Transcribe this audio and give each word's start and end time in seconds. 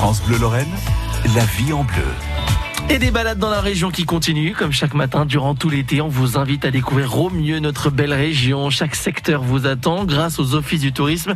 France 0.00 0.22
Bleu 0.22 0.38
Lorraine, 0.38 0.66
la 1.36 1.44
vie 1.44 1.74
en 1.74 1.84
bleu. 1.84 2.02
Et 2.88 2.98
des 2.98 3.10
balades 3.10 3.38
dans 3.38 3.50
la 3.50 3.60
région 3.60 3.90
qui 3.90 4.04
continuent, 4.04 4.54
comme 4.54 4.72
chaque 4.72 4.94
matin 4.94 5.26
durant 5.26 5.54
tout 5.54 5.68
l'été. 5.68 6.00
On 6.00 6.08
vous 6.08 6.38
invite 6.38 6.64
à 6.64 6.70
découvrir 6.70 7.20
au 7.20 7.28
mieux 7.28 7.58
notre 7.58 7.90
belle 7.90 8.14
région. 8.14 8.70
Chaque 8.70 8.94
secteur 8.94 9.42
vous 9.42 9.66
attend 9.66 10.06
grâce 10.06 10.38
aux 10.38 10.54
offices 10.54 10.80
du 10.80 10.94
tourisme. 10.94 11.34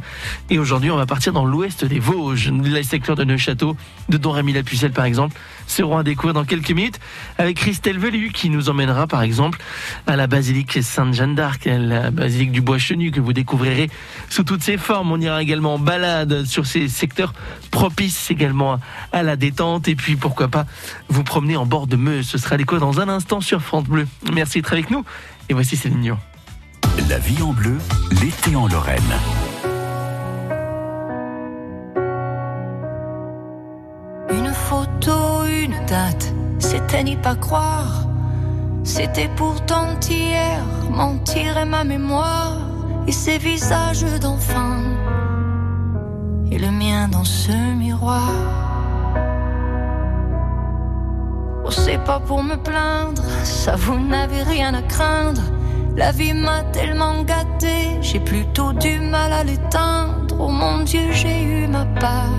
Et 0.49 0.59
aujourd'hui, 0.59 0.91
on 0.91 0.97
va 0.97 1.05
partir 1.05 1.35
dans 1.35 1.45
l'ouest 1.45 1.85
des 1.85 1.99
Vosges, 1.99 2.51
les 2.51 2.83
secteurs 2.83 3.17
de 3.17 3.25
Neuchâteau, 3.25 3.77
de 4.09 4.17
Don 4.17 4.31
Rémy 4.31 4.55
la 4.55 4.63
Pucelle 4.63 4.93
par 4.93 5.05
exemple, 5.05 5.39
seront 5.67 5.99
à 5.99 6.03
découvrir 6.03 6.35
dans 6.35 6.45
quelques 6.45 6.71
minutes 6.71 7.01
avec 7.39 7.57
Christelle 7.57 7.99
Velu 7.99 8.31
qui 8.33 8.51
nous 8.51 8.69
emmènera 8.69 9.07
par 9.07 9.23
exemple 9.23 9.59
à 10.07 10.17
la 10.17 10.27
basilique 10.27 10.83
Sainte-Jeanne 10.83 11.35
d'Arc, 11.35 11.65
la 11.67 12.11
basilique 12.11 12.53
du 12.53 12.61
Bois 12.61 12.79
Chenu 12.79 13.11
que 13.11 13.21
vous 13.21 13.33
découvrirez 13.33 13.91
sous 14.29 14.45
toutes 14.45 14.63
ses 14.63 14.77
formes. 14.77 15.13
On 15.13 15.21
ira 15.21 15.43
également 15.43 15.75
en 15.75 15.79
balade 15.79 16.45
sur 16.45 16.67
ces 16.67 16.89
secteurs 16.89 17.33
propices 17.71 18.31
également 18.31 18.79
à 19.13 19.23
la 19.23 19.37
détente 19.37 19.89
et 19.89 19.95
puis 19.95 20.17
pourquoi 20.17 20.49
pas 20.49 20.67
vous 21.09 21.25
promener 21.25 21.57
en 21.57 21.67
bord 21.67 21.87
de 21.87 21.97
Meuse. 21.97 22.27
Ce 22.27 22.39
sera 22.39 22.57
l'écho 22.57 22.79
dans 22.79 23.01
un 23.01 23.09
instant 23.09 23.41
sur 23.41 23.63
France 23.63 23.85
Bleu. 23.85 24.07
Merci 24.33 24.59
d'être 24.59 24.73
avec 24.73 24.91
nous. 24.91 25.05
Et 25.49 25.55
voici 25.55 25.77
Céline 25.77 26.01
Dion. 26.01 26.19
La 27.09 27.19
vie 27.19 27.43
en 27.43 27.53
bleu, 27.53 27.77
l'été 28.23 28.57
en 28.57 28.69
Lorraine. 28.69 29.03
Une 34.31 34.53
photo, 34.53 35.34
une 35.65 35.87
date, 35.87 36.35
c'était 36.59 37.03
n'y 37.03 37.17
pas 37.17 37.37
croire. 37.37 38.07
C'était 38.83 39.31
pourtant 39.35 39.89
hier, 40.09 40.61
mentir 40.91 41.57
et 41.57 41.65
ma 41.65 41.85
mémoire. 41.85 42.59
Et 43.07 43.13
ces 43.13 43.39
visages 43.39 44.05
d'enfants. 44.21 44.83
Et 46.51 46.59
le 46.59 46.71
mien 46.71 47.09
dans 47.09 47.25
ce 47.25 47.53
miroir. 47.53 48.31
Oh, 51.65 51.71
c'est 51.71 52.03
pas 52.05 52.21
pour 52.21 52.43
me 52.43 52.57
plaindre, 52.57 53.23
ça 53.43 53.75
vous 53.77 53.99
n'avez 53.99 54.43
rien 54.43 54.75
à 54.75 54.83
craindre. 54.83 55.43
La 55.97 56.13
vie 56.13 56.35
m'a 56.35 56.63
tellement 56.73 57.23
gâté, 57.23 57.99
j'ai 58.03 58.21
plutôt 58.21 58.73
du 58.73 58.99
mal 59.01 59.33
à 59.33 59.45
l'éteindre. 59.45 60.37
Oh 60.39 60.51
mon 60.51 60.83
Dieu, 60.85 61.13
j'ai 61.13 61.43
eu 61.43 61.67
ma 61.67 61.87
part, 62.01 62.39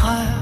erreur. 0.00 0.39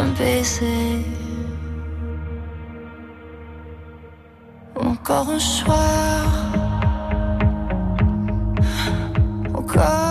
Un 0.00 0.10
baiser. 0.16 1.04
Encore 4.76 5.28
un 5.30 5.40
soir, 5.40 6.24
encore 9.54 10.07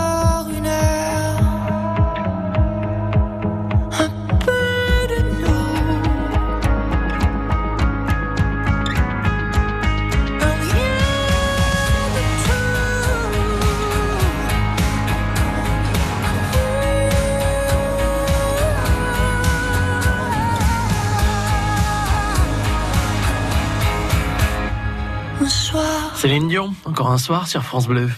Céline 26.18 26.48
Dion, 26.48 26.74
encore 26.84 27.12
un 27.12 27.16
soir 27.16 27.46
sur 27.46 27.62
France 27.62 27.86
Bleu. 27.86 28.10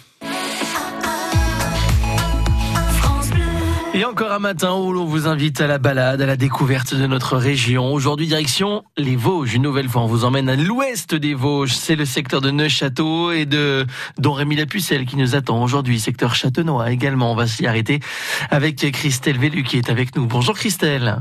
Et 3.92 4.06
encore 4.06 4.32
un 4.32 4.38
matin 4.38 4.74
où 4.74 4.90
l'on 4.90 5.04
vous 5.04 5.28
invite 5.28 5.60
à 5.60 5.66
la 5.66 5.76
balade, 5.76 6.22
à 6.22 6.24
la 6.24 6.38
découverte 6.38 6.94
de 6.94 7.06
notre 7.06 7.36
région. 7.36 7.92
Aujourd'hui, 7.92 8.26
direction 8.26 8.84
les 8.96 9.16
Vosges. 9.16 9.52
Une 9.52 9.60
nouvelle 9.60 9.86
fois, 9.86 10.00
on 10.00 10.06
vous 10.06 10.24
emmène 10.24 10.48
à 10.48 10.56
l'ouest 10.56 11.14
des 11.14 11.34
Vosges. 11.34 11.74
C'est 11.74 11.94
le 11.94 12.06
secteur 12.06 12.40
de 12.40 12.50
Neuchâteau 12.50 13.32
et 13.32 13.44
de 13.44 13.86
Don 14.16 14.32
Rémy 14.32 14.56
la 14.56 14.64
Pucelle 14.64 15.04
qui 15.04 15.16
nous 15.16 15.34
attend 15.34 15.62
aujourd'hui. 15.62 16.00
Secteur 16.00 16.34
Châtenois 16.34 16.90
également. 16.90 17.32
On 17.32 17.36
va 17.36 17.46
s'y 17.46 17.66
arrêter 17.66 18.00
avec 18.50 18.76
Christelle 18.76 19.38
Vélu 19.38 19.62
qui 19.62 19.76
est 19.76 19.90
avec 19.90 20.16
nous. 20.16 20.24
Bonjour 20.24 20.54
Christelle. 20.54 21.20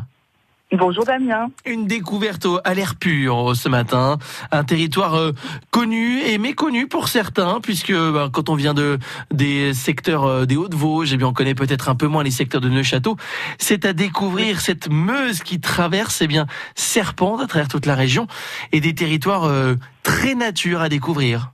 Bonjour 0.72 1.04
Damien. 1.04 1.50
Une 1.66 1.88
découverte 1.88 2.46
à 2.64 2.76
l'air 2.76 2.94
pur 2.94 3.56
ce 3.56 3.68
matin, 3.70 4.20
un 4.52 4.64
territoire 4.64 5.16
euh, 5.16 5.32
connu 5.72 6.20
et 6.22 6.38
méconnu 6.38 6.88
pour 6.88 7.08
certains, 7.08 7.60
puisque 7.60 7.92
bah, 7.92 8.30
quand 8.32 8.50
on 8.50 8.56
vient 8.56 8.76
de 8.76 9.00
des 9.34 9.74
secteurs 9.74 10.26
euh, 10.26 10.46
des 10.46 10.58
Hauts-de-Vosges, 10.58 11.14
eh 11.14 11.18
bien 11.18 11.26
on 11.26 11.34
connaît 11.34 11.56
peut-être 11.56 11.90
un 11.90 11.96
peu 11.96 12.06
moins 12.06 12.22
les 12.22 12.30
secteurs 12.30 12.62
de 12.62 12.70
Neuchâteau. 12.70 13.18
C'est 13.58 13.84
à 13.84 13.94
découvrir 13.94 14.62
cette 14.62 14.92
Meuse 14.92 15.42
qui 15.42 15.60
traverse 15.60 16.22
eh 16.22 16.28
bien 16.28 16.46
serpente 16.76 17.42
à 17.42 17.48
travers 17.48 17.68
toute 17.68 17.88
la 17.88 17.96
région 17.96 18.28
et 18.72 18.80
des 18.80 18.94
territoires 18.94 19.46
euh, 19.46 19.74
très 20.04 20.36
nature 20.36 20.82
à 20.82 20.90
découvrir. 20.90 21.52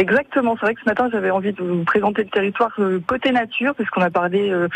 Exactement, 0.00 0.56
c'est 0.58 0.64
vrai 0.64 0.74
que 0.74 0.80
ce 0.80 0.88
matin 0.88 1.10
j'avais 1.12 1.30
envie 1.30 1.52
de 1.52 1.62
vous 1.62 1.84
présenter 1.84 2.22
le 2.22 2.30
territoire 2.30 2.70
euh, 2.78 3.00
côté 3.06 3.32
nature, 3.32 3.74
puisqu'on 3.74 4.00
a 4.00 4.08
parlé 4.08 4.48
euh, 4.50 4.66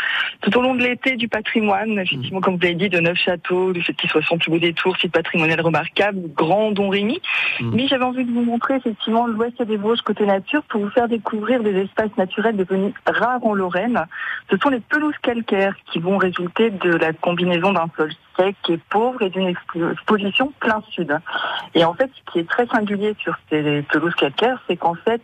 tout 0.41 0.55
au 0.55 0.61
long 0.61 0.75
de 0.75 0.83
l'été 0.83 1.15
du 1.15 1.27
patrimoine, 1.27 1.97
effectivement 1.97 2.41
comme 2.41 2.57
vous 2.57 2.61
l'avez 2.61 2.75
dit, 2.75 2.89
de 2.89 2.99
neuf 2.99 3.17
châteaux, 3.17 3.73
du 3.73 3.81
fait 3.81 3.93
qu'ils 3.93 4.07
soient 4.07 4.21
plus 4.21 4.51
beau 4.51 4.59
détour, 4.59 4.95
site 4.97 5.11
patrimonial 5.11 5.59
remarquable, 5.61 6.19
grand 6.35 6.69
Don 6.69 6.89
Rémy. 6.89 7.19
Mm. 7.59 7.71
Mais 7.73 7.87
j'avais 7.87 8.03
envie 8.03 8.23
de 8.23 8.31
vous 8.31 8.43
montrer 8.43 8.75
effectivement 8.75 9.25
l'ouest 9.25 9.59
des 9.63 9.77
Vosges 9.77 10.03
côté 10.03 10.27
nature 10.27 10.61
pour 10.69 10.81
vous 10.81 10.91
faire 10.91 11.07
découvrir 11.07 11.63
des 11.63 11.75
espaces 11.75 12.15
naturels 12.19 12.55
devenus 12.55 12.93
rares 13.07 13.43
en 13.43 13.55
Lorraine. 13.55 14.05
Ce 14.51 14.57
sont 14.57 14.69
les 14.69 14.79
pelouses 14.79 15.17
calcaires 15.23 15.75
qui 15.91 15.97
vont 15.97 16.17
résulter 16.17 16.69
de 16.69 16.91
la 16.91 17.13
combinaison 17.13 17.73
d'un 17.73 17.87
sol 17.97 18.11
sec 18.37 18.55
et 18.69 18.77
pauvre 18.89 19.21
et 19.21 19.29
d'une 19.29 19.47
exposition 19.47 20.51
plein 20.59 20.81
sud. 20.91 21.17
Et 21.73 21.83
en 21.83 21.93
fait, 21.93 22.09
ce 22.15 22.31
qui 22.31 22.39
est 22.39 22.49
très 22.49 22.67
singulier 22.67 23.15
sur 23.19 23.37
ces 23.49 23.81
pelouses 23.83 24.15
calcaires, 24.15 24.61
c'est 24.67 24.77
qu'en 24.77 24.95
fait, 24.95 25.14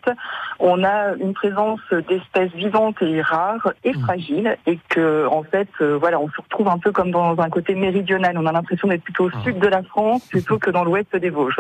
on 0.59 0.83
a 0.83 1.13
une 1.19 1.33
présence 1.33 1.79
d'espèces 2.09 2.51
vivantes 2.53 3.01
et 3.01 3.21
rares 3.21 3.73
et 3.83 3.91
Mmh. 3.93 4.01
fragiles, 4.01 4.57
et 4.65 4.79
que 4.89 5.27
en 5.27 5.43
fait, 5.43 5.67
euh, 5.81 5.97
voilà, 5.97 6.19
on 6.19 6.29
se 6.29 6.41
retrouve 6.41 6.67
un 6.69 6.77
peu 6.77 6.91
comme 6.91 7.11
dans 7.11 7.37
un 7.39 7.49
côté 7.49 7.75
méridional. 7.75 8.37
On 8.37 8.45
a 8.45 8.51
l'impression 8.51 8.87
d'être 8.87 9.03
plutôt 9.03 9.25
au 9.25 9.31
Ah. 9.33 9.43
sud 9.43 9.59
de 9.59 9.67
la 9.67 9.83
France 9.83 10.25
plutôt 10.29 10.57
que 10.59 10.69
dans 10.71 10.83
l'ouest 10.83 11.15
des 11.15 11.29
Vosges. 11.29 11.57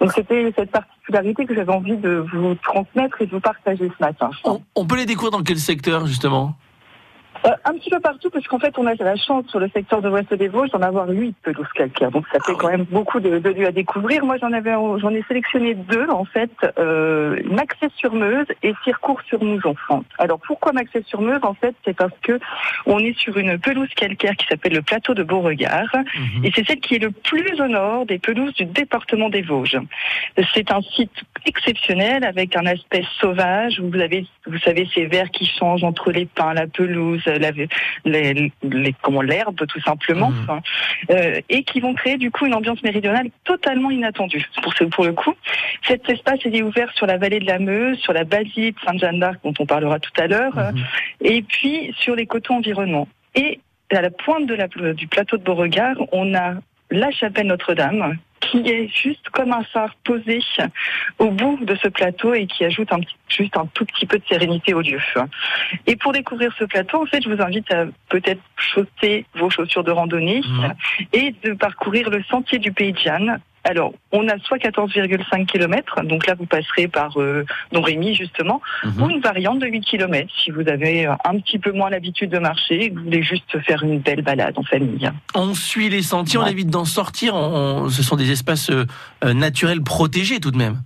Donc 0.00 0.12
c'était 0.12 0.52
cette 0.56 0.70
particularité 0.70 1.44
que 1.46 1.54
j'avais 1.54 1.72
envie 1.72 1.96
de 1.96 2.24
vous 2.32 2.54
transmettre 2.56 3.20
et 3.22 3.26
de 3.26 3.30
vous 3.32 3.40
partager 3.40 3.90
ce 3.98 4.04
matin. 4.04 4.30
On, 4.44 4.60
on 4.74 4.86
peut 4.86 4.96
les 4.96 5.06
découvrir 5.06 5.32
dans 5.32 5.42
quel 5.42 5.58
secteur 5.58 6.06
justement? 6.06 6.54
Euh, 7.44 7.50
un 7.64 7.74
petit 7.74 7.90
peu 7.90 8.00
partout, 8.00 8.30
parce 8.30 8.46
qu'en 8.46 8.58
fait, 8.58 8.74
on 8.78 8.86
a 8.86 8.94
la 8.94 9.16
chance 9.16 9.46
sur 9.48 9.60
le 9.60 9.68
secteur 9.68 10.00
de 10.00 10.08
l'Ouest 10.08 10.32
des 10.32 10.48
Vosges 10.48 10.70
d'en 10.70 10.82
avoir 10.82 11.08
huit 11.08 11.34
pelouses 11.42 11.70
calcaires. 11.74 12.10
Donc, 12.10 12.24
ça 12.32 12.38
fait 12.44 12.52
Ah 12.54 12.58
quand 12.58 12.70
même 12.70 12.84
beaucoup 12.84 13.20
de, 13.20 13.38
de 13.38 13.50
lieux 13.50 13.66
à 13.66 13.72
découvrir. 13.72 14.24
Moi, 14.24 14.36
j'en 14.38 14.52
avais, 14.52 14.72
j'en 14.72 15.10
ai 15.10 15.22
sélectionné 15.28 15.74
deux, 15.74 16.08
en 16.08 16.24
fait, 16.24 16.50
euh, 16.78 17.40
Maxès-sur-Meuse 17.44 18.46
et 18.62 18.74
Circourt-sur-Mouzon. 18.84 19.74
Alors, 20.18 20.40
pourquoi 20.46 20.72
Maxès-sur-Meuse 20.72 21.40
En 21.42 21.54
fait, 21.54 21.74
c'est 21.84 21.96
parce 21.96 22.16
que 22.22 22.38
on 22.86 22.98
est 23.00 23.16
sur 23.18 23.36
une 23.36 23.58
pelouse 23.58 23.92
calcaire 23.94 24.36
qui 24.36 24.46
s'appelle 24.46 24.74
le 24.74 24.82
plateau 24.82 25.14
de 25.14 25.22
Beauregard. 25.22 25.94
Mhm. 25.94 26.44
Et 26.44 26.52
c'est 26.54 26.66
celle 26.66 26.80
qui 26.80 26.96
est 26.96 27.00
le 27.00 27.10
plus 27.10 27.60
au 27.60 27.68
nord 27.68 28.06
des 28.06 28.18
pelouses 28.18 28.54
du 28.54 28.64
département 28.64 29.28
des 29.28 29.42
Vosges. 29.42 29.78
C'est 30.54 30.70
un 30.72 30.80
site 30.82 31.12
exceptionnel 31.44 32.24
avec 32.24 32.56
un 32.56 32.66
aspect 32.66 33.04
sauvage. 33.20 33.80
Vous 33.80 34.00
avez, 34.00 34.26
vous 34.46 34.58
savez, 34.58 34.88
ces 34.94 35.06
verts 35.06 35.30
qui 35.30 35.46
changent 35.46 35.84
entre 35.84 36.10
les 36.10 36.26
pins, 36.26 36.54
la 36.54 36.66
pelouse, 36.66 37.22
les, 38.04 38.32
les- 38.62 38.94
l'herbe 39.22 39.66
tout 39.66 39.80
simplement, 39.80 40.30
Mhm. 40.30 40.40
Enfin, 40.42 40.60
euh, 41.10 41.40
et 41.48 41.62
qui 41.64 41.80
vont 41.80 41.94
créer 41.94 42.16
du 42.16 42.30
coup 42.30 42.46
une 42.46 42.54
ambiance 42.54 42.82
méridionale 42.82 43.28
totalement 43.44 43.90
inattendue. 43.90 44.44
Pour 44.62 44.72
ce, 44.74 44.84
pour 44.84 45.04
le 45.04 45.12
coup, 45.12 45.34
cet 45.86 46.08
espace 46.08 46.40
est 46.44 46.62
ouvert 46.62 46.90
sur 46.94 47.06
la 47.06 47.16
vallée 47.18 47.40
de 47.40 47.46
la 47.46 47.58
Meuse, 47.58 47.98
sur 47.98 48.12
la 48.12 48.24
basilique 48.24 48.76
Sainte-Jeanne 48.84 49.20
d'Arc 49.20 49.38
dont 49.44 49.54
on 49.58 49.66
parlera 49.66 49.98
tout 49.98 50.12
à 50.18 50.26
l'heure, 50.26 50.54
Mhm. 50.56 50.84
et 51.22 51.42
puis 51.42 51.94
sur 51.98 52.14
les 52.16 52.26
coteaux 52.26 52.54
environnants. 52.54 53.08
Et 53.34 53.60
à 53.92 54.00
la 54.02 54.10
pointe 54.10 54.46
de 54.46 54.54
la, 54.54 54.66
du 54.94 55.06
plateau 55.06 55.36
de 55.36 55.42
Beauregard, 55.44 55.96
on 56.12 56.34
a 56.34 56.54
la 56.90 57.10
chapelle 57.10 57.46
Notre-Dame, 57.46 58.16
qui 58.62 58.70
est 58.70 58.88
juste 58.88 59.28
comme 59.30 59.52
un 59.52 59.62
phare 59.64 59.94
posé 60.04 60.40
au 61.18 61.30
bout 61.30 61.58
de 61.62 61.74
ce 61.76 61.88
plateau 61.88 62.34
et 62.34 62.46
qui 62.46 62.64
ajoute 62.64 62.92
un 62.92 63.00
petit, 63.00 63.16
juste 63.28 63.56
un 63.56 63.66
tout 63.74 63.84
petit 63.84 64.06
peu 64.06 64.18
de 64.18 64.24
sérénité 64.28 64.74
au 64.74 64.80
lieu. 64.80 64.98
Et 65.86 65.96
pour 65.96 66.12
découvrir 66.12 66.52
ce 66.58 66.64
plateau, 66.64 67.02
en 67.02 67.06
fait, 67.06 67.22
je 67.22 67.28
vous 67.28 67.40
invite 67.42 67.70
à 67.72 67.86
peut-être 68.08 68.40
chausser 68.56 69.24
vos 69.34 69.50
chaussures 69.50 69.84
de 69.84 69.90
randonnée 69.92 70.40
Mhm. 70.44 70.72
et 71.12 71.34
de 71.44 71.52
parcourir 71.54 72.10
le 72.10 72.22
sentier 72.24 72.58
du 72.58 72.72
Pays 72.72 72.92
de 72.92 72.98
Jeanne. 72.98 73.40
Alors, 73.68 73.92
on 74.12 74.28
a 74.28 74.38
soit 74.38 74.58
14,5 74.58 75.44
km, 75.46 76.00
donc 76.04 76.26
là 76.28 76.34
vous 76.38 76.46
passerez 76.46 76.86
par 76.86 77.20
euh, 77.20 77.44
Don 77.72 77.82
Rémy 77.82 78.14
justement, 78.14 78.62
Mhm. 78.84 79.02
ou 79.02 79.10
une 79.10 79.20
variante 79.20 79.58
de 79.58 79.66
8 79.66 79.80
km 79.80 80.30
si 80.44 80.52
vous 80.52 80.68
avez 80.68 81.06
euh, 81.06 81.12
un 81.24 81.38
petit 81.40 81.58
peu 81.58 81.72
moins 81.72 81.90
l'habitude 81.90 82.30
de 82.30 82.38
marcher 82.38 82.84
et 82.84 82.90
que 82.90 82.98
vous 82.98 83.04
voulez 83.06 83.24
juste 83.24 83.58
faire 83.66 83.82
une 83.82 83.98
belle 83.98 84.22
balade 84.22 84.54
en 84.56 84.62
famille. 84.62 85.10
On 85.34 85.52
suit 85.54 85.88
les 85.88 86.02
sentiers, 86.02 86.38
on 86.38 86.46
évite 86.46 86.70
d'en 86.70 86.84
sortir. 86.84 87.34
on- 87.34 87.84
on- 87.84 87.88
ce 87.90 88.02
sont 88.04 88.14
des 88.16 88.30
espaces 88.30 88.70
euh, 88.70 88.86
euh, 89.24 89.34
naturels 89.34 89.82
protégés 89.82 90.38
tout 90.38 90.52
de 90.52 90.58
même. 90.58 90.82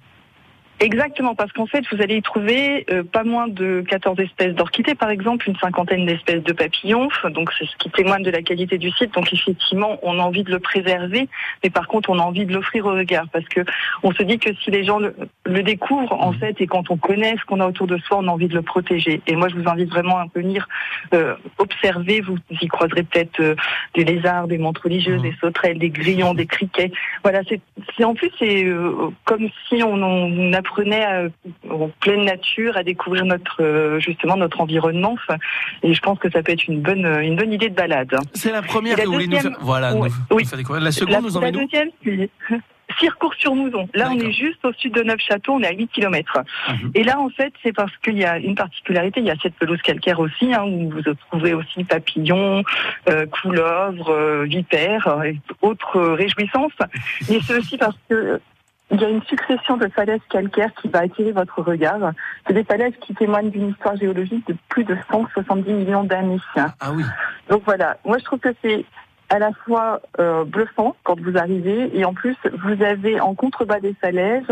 Exactement, 0.82 1.34
parce 1.34 1.52
qu'en 1.52 1.66
fait, 1.66 1.84
vous 1.92 2.00
allez 2.00 2.16
y 2.16 2.22
trouver 2.22 2.86
euh, 2.90 3.02
pas 3.04 3.22
moins 3.22 3.48
de 3.48 3.84
14 3.86 4.18
espèces 4.18 4.54
d'orchidées, 4.54 4.94
par 4.94 5.10
exemple, 5.10 5.46
une 5.46 5.56
cinquantaine 5.56 6.06
d'espèces 6.06 6.42
de 6.42 6.52
papillons. 6.54 7.08
Donc, 7.34 7.50
c'est 7.58 7.66
ce 7.66 7.76
qui 7.76 7.90
témoigne 7.90 8.22
de 8.22 8.30
la 8.30 8.40
qualité 8.40 8.78
du 8.78 8.90
site. 8.92 9.12
Donc, 9.12 9.30
effectivement, 9.30 9.98
on 10.02 10.18
a 10.18 10.22
envie 10.22 10.42
de 10.42 10.50
le 10.50 10.58
préserver, 10.58 11.28
mais 11.62 11.68
par 11.68 11.86
contre, 11.86 12.08
on 12.08 12.18
a 12.18 12.22
envie 12.22 12.46
de 12.46 12.54
l'offrir 12.54 12.86
au 12.86 12.92
regard, 12.92 13.26
parce 13.30 13.44
que 13.44 13.60
on 14.02 14.12
se 14.12 14.22
dit 14.22 14.38
que 14.38 14.54
si 14.64 14.70
les 14.70 14.84
gens 14.84 14.98
le, 14.98 15.14
le 15.44 15.62
découvrent, 15.62 16.12
en 16.18 16.32
Mhm. 16.32 16.38
fait, 16.38 16.60
et 16.62 16.66
quand 16.66 16.90
on 16.90 16.96
connaît 16.96 17.36
ce 17.38 17.44
qu'on 17.44 17.60
a 17.60 17.66
autour 17.66 17.86
de 17.86 17.98
soi, 17.98 18.16
on 18.18 18.28
a 18.28 18.30
envie 18.30 18.48
de 18.48 18.54
le 18.54 18.62
protéger. 18.62 19.20
Et 19.26 19.36
moi, 19.36 19.48
je 19.48 19.56
vous 19.56 19.68
invite 19.68 19.90
vraiment 19.90 20.16
à 20.16 20.26
venir 20.34 20.66
euh, 21.12 21.34
observer. 21.58 22.22
Vous 22.22 22.38
y 22.62 22.68
croiserez 22.68 23.02
peut-être 23.02 23.38
euh, 23.40 23.54
des 23.94 24.04
lézards, 24.04 24.48
des 24.48 24.56
mantes 24.56 24.78
religieuses, 24.78 25.18
Mhm. 25.22 25.30
des 25.30 25.36
sauterelles, 25.42 25.78
des 25.78 25.90
grillons, 25.90 26.32
des 26.32 26.46
criquets. 26.46 26.90
Voilà, 27.22 27.40
c'est 27.48 27.60
c'est- 27.96 28.04
en 28.04 28.14
plus 28.14 28.30
c'est 28.38 28.64
euh, 28.64 29.10
comme 29.24 29.48
si 29.68 29.82
on, 29.82 29.94
on 30.02 30.52
apprenait 30.70 31.04
à- 31.04 31.28
en 31.70 31.88
pleine 32.00 32.24
nature 32.24 32.76
à 32.76 32.82
découvrir 32.82 33.24
notre 33.24 33.62
euh, 33.62 33.98
justement 34.00 34.36
notre 34.36 34.60
environnement. 34.60 35.16
Et 35.82 35.94
je 35.94 36.00
pense 36.00 36.18
que 36.18 36.30
ça 36.30 36.42
peut 36.42 36.52
être 36.52 36.66
une 36.68 36.80
bonne 36.80 37.06
une 37.22 37.36
bonne 37.36 37.52
idée 37.52 37.68
de 37.68 37.74
balade. 37.74 38.14
C'est 38.34 38.52
la 38.52 38.62
première 38.62 38.96
la 38.96 39.02
que 39.04 39.08
vous 39.08 39.14
voulez 39.14 39.26
nous 39.26 39.38
faire. 39.38 39.56
Voilà, 39.60 39.92
nous, 39.94 40.02
oui. 40.04 40.10
nous 40.30 40.44
faire 40.44 40.58
découvrir. 40.58 40.84
La 40.84 40.92
seconde, 40.92 41.10
la, 41.12 41.20
nous 41.20 41.40
la 41.40 41.50
deuxième, 41.50 41.90
Circourt-sur-Mouzon. 42.98 43.88
Là, 43.94 44.10
on 44.12 44.18
est 44.18 44.32
juste 44.32 44.64
au 44.64 44.72
sud 44.72 44.92
de 44.94 45.02
Neufchâteau, 45.04 45.52
on 45.52 45.60
est 45.60 45.68
à 45.68 45.72
8 45.72 45.86
km. 45.92 46.38
Mhm. 46.68 46.90
Et 46.96 47.04
là, 47.04 47.20
en 47.20 47.28
fait, 47.28 47.52
c'est 47.62 47.72
parce 47.72 47.96
qu'il 47.98 48.18
y 48.18 48.24
a 48.24 48.36
une 48.38 48.56
particularité, 48.56 49.20
il 49.20 49.26
y 49.26 49.30
a 49.30 49.36
cette 49.40 49.54
pelouse 49.54 49.80
calcaire 49.80 50.18
aussi, 50.18 50.52
hein, 50.52 50.64
où 50.64 50.90
vous 50.90 51.02
trouverez 51.30 51.54
aussi 51.54 51.84
papillons, 51.84 52.64
euh, 53.08 53.26
couleuvres, 53.26 54.10
euh, 54.10 54.44
vipères 54.44 55.06
euh, 55.06 55.22
et 55.22 55.36
autres 55.62 55.98
euh, 55.98 56.14
réjouissances. 56.14 56.72
Mais 57.28 57.38
c'est 57.46 57.56
aussi 57.58 57.78
parce 57.78 57.96
que 58.08 58.14
euh, 58.14 58.38
il 58.90 59.00
y 59.00 59.04
a 59.04 59.08
une 59.08 59.22
succession 59.22 59.76
de 59.76 59.88
falaises 59.88 60.20
calcaires 60.28 60.72
qui 60.80 60.88
va 60.88 61.00
attirer 61.00 61.32
votre 61.32 61.62
regard. 61.62 62.12
C'est 62.46 62.54
des 62.54 62.64
falaises 62.64 62.94
qui 63.00 63.14
témoignent 63.14 63.50
d'une 63.50 63.70
histoire 63.70 63.96
géologique 63.96 64.46
de 64.48 64.56
plus 64.68 64.84
de 64.84 64.96
170 65.10 65.72
millions 65.72 66.04
d'années. 66.04 66.40
Ah 66.56 66.92
oui. 66.92 67.04
Donc 67.48 67.62
voilà, 67.64 67.96
moi 68.04 68.18
je 68.18 68.24
trouve 68.24 68.40
que 68.40 68.54
c'est 68.62 68.84
à 69.28 69.38
la 69.38 69.52
fois 69.64 70.00
euh, 70.18 70.44
bluffant 70.44 70.96
quand 71.04 71.18
vous 71.20 71.36
arrivez 71.38 71.96
et 71.96 72.04
en 72.04 72.12
plus 72.12 72.36
vous 72.64 72.82
avez 72.82 73.20
en 73.20 73.34
contrebas 73.34 73.78
des 73.78 73.94
falaises 73.94 74.50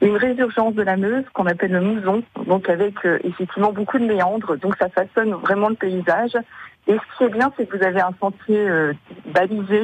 une 0.00 0.16
résurgence 0.16 0.74
de 0.74 0.82
la 0.82 0.96
Meuse 0.96 1.24
qu'on 1.32 1.46
appelle 1.46 1.72
le 1.72 1.80
Mouzon, 1.80 2.22
donc 2.46 2.68
avec 2.68 2.94
euh, 3.04 3.18
effectivement 3.24 3.72
beaucoup 3.72 3.98
de 3.98 4.04
méandres, 4.04 4.56
donc 4.58 4.76
ça 4.78 4.88
façonne 4.88 5.32
vraiment 5.32 5.70
le 5.70 5.74
paysage. 5.74 6.36
Et 6.88 6.94
ce 6.96 7.18
qui 7.18 7.24
est 7.24 7.28
bien, 7.28 7.52
c'est 7.56 7.66
que 7.66 7.76
vous 7.76 7.84
avez 7.84 8.00
un 8.00 8.14
sentier 8.18 8.58
euh, 8.58 8.94
balisé 9.26 9.82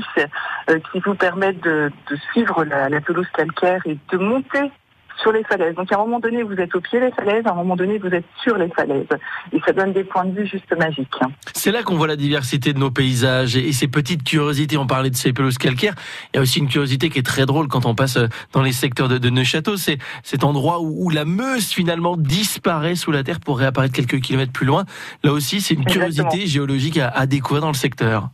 euh, 0.71 0.79
qui 0.91 1.01
vous 1.01 1.15
permet 1.15 1.53
de, 1.53 1.93
de 2.11 2.17
suivre 2.33 2.65
la, 2.65 2.89
la 2.89 3.01
pelouse 3.03 3.29
calcaire 3.37 3.83
et 3.85 3.99
de 4.11 4.17
monter 4.17 4.73
sur 5.21 5.33
les 5.33 5.45
falaises. 5.45 5.75
Donc 5.75 5.91
à 5.93 5.97
un 5.97 5.99
moment 5.99 6.21
donné, 6.21 6.43
vous 6.43 6.55
êtes 6.55 6.75
au 6.75 6.81
pied 6.81 7.01
des 7.01 7.11
falaises, 7.13 7.47
à 7.47 7.53
un 7.53 7.55
moment 7.55 7.77
donné, 7.77 7.99
vous 7.99 8.09
êtes 8.09 8.25
sur 8.43 8.57
les 8.57 8.69
falaises. 8.69 9.07
Et 9.53 9.61
ça 9.67 9.73
donne 9.73 9.93
des 9.93 10.05
points 10.05 10.25
de 10.25 10.33
vue 10.41 10.47
juste 10.47 10.71
magiques. 10.77 11.09
C'est 11.55 11.73
là 11.73 11.83
qu'on 11.83 11.97
voit 11.97 12.07
la 12.07 12.17
diversité 12.17 12.73
de 12.73 12.79
nos 12.79 12.91
paysages 12.91 13.57
et 13.57 13.73
ces 13.73 13.89
petites 13.89 14.25
curiosités. 14.25 14.77
On 14.77 14.87
parlait 14.87 15.11
de 15.11 15.17
ces 15.17 15.33
pelouses 15.33 15.59
calcaires. 15.59 15.95
Il 16.33 16.37
y 16.37 16.39
a 16.39 16.43
aussi 16.43 16.59
une 16.59 16.69
curiosité 16.69 17.09
qui 17.11 17.19
est 17.19 17.23
très 17.23 17.47
drôle 17.47 17.69
quand 17.69 17.87
on 17.87 17.95
passe 17.95 18.17
euh, 18.17 18.29
dans 18.53 18.63
les 18.63 18.73
secteurs 18.73 19.09
de, 19.09 19.19
de 19.19 19.31
Neuchâteau. 19.31 19.77
C'est 19.77 19.99
cet 20.23 20.45
endroit 20.45 20.81
où, 20.81 21.07
où 21.07 21.11
la 21.11 21.25
Meuse 21.25 21.69
finalement 21.69 22.17
disparaît 22.17 22.95
sous 22.95 23.11
la 23.13 23.23
terre 23.23 23.41
pour 23.41 23.59
réapparaître 23.59 23.95
quelques 23.95 24.21
kilomètres 24.21 24.53
plus 24.53 24.67
loin. 24.67 24.85
Là 25.23 25.33
aussi, 25.33 25.61
c'est 25.61 25.75
une 25.75 25.83
Exactement. 25.83 26.29
curiosité 26.29 26.47
géologique 26.47 26.99
à, 26.99 27.09
à 27.09 27.27
découvrir 27.27 27.63
dans 27.63 27.69
le 27.69 27.75
secteur. 27.75 28.29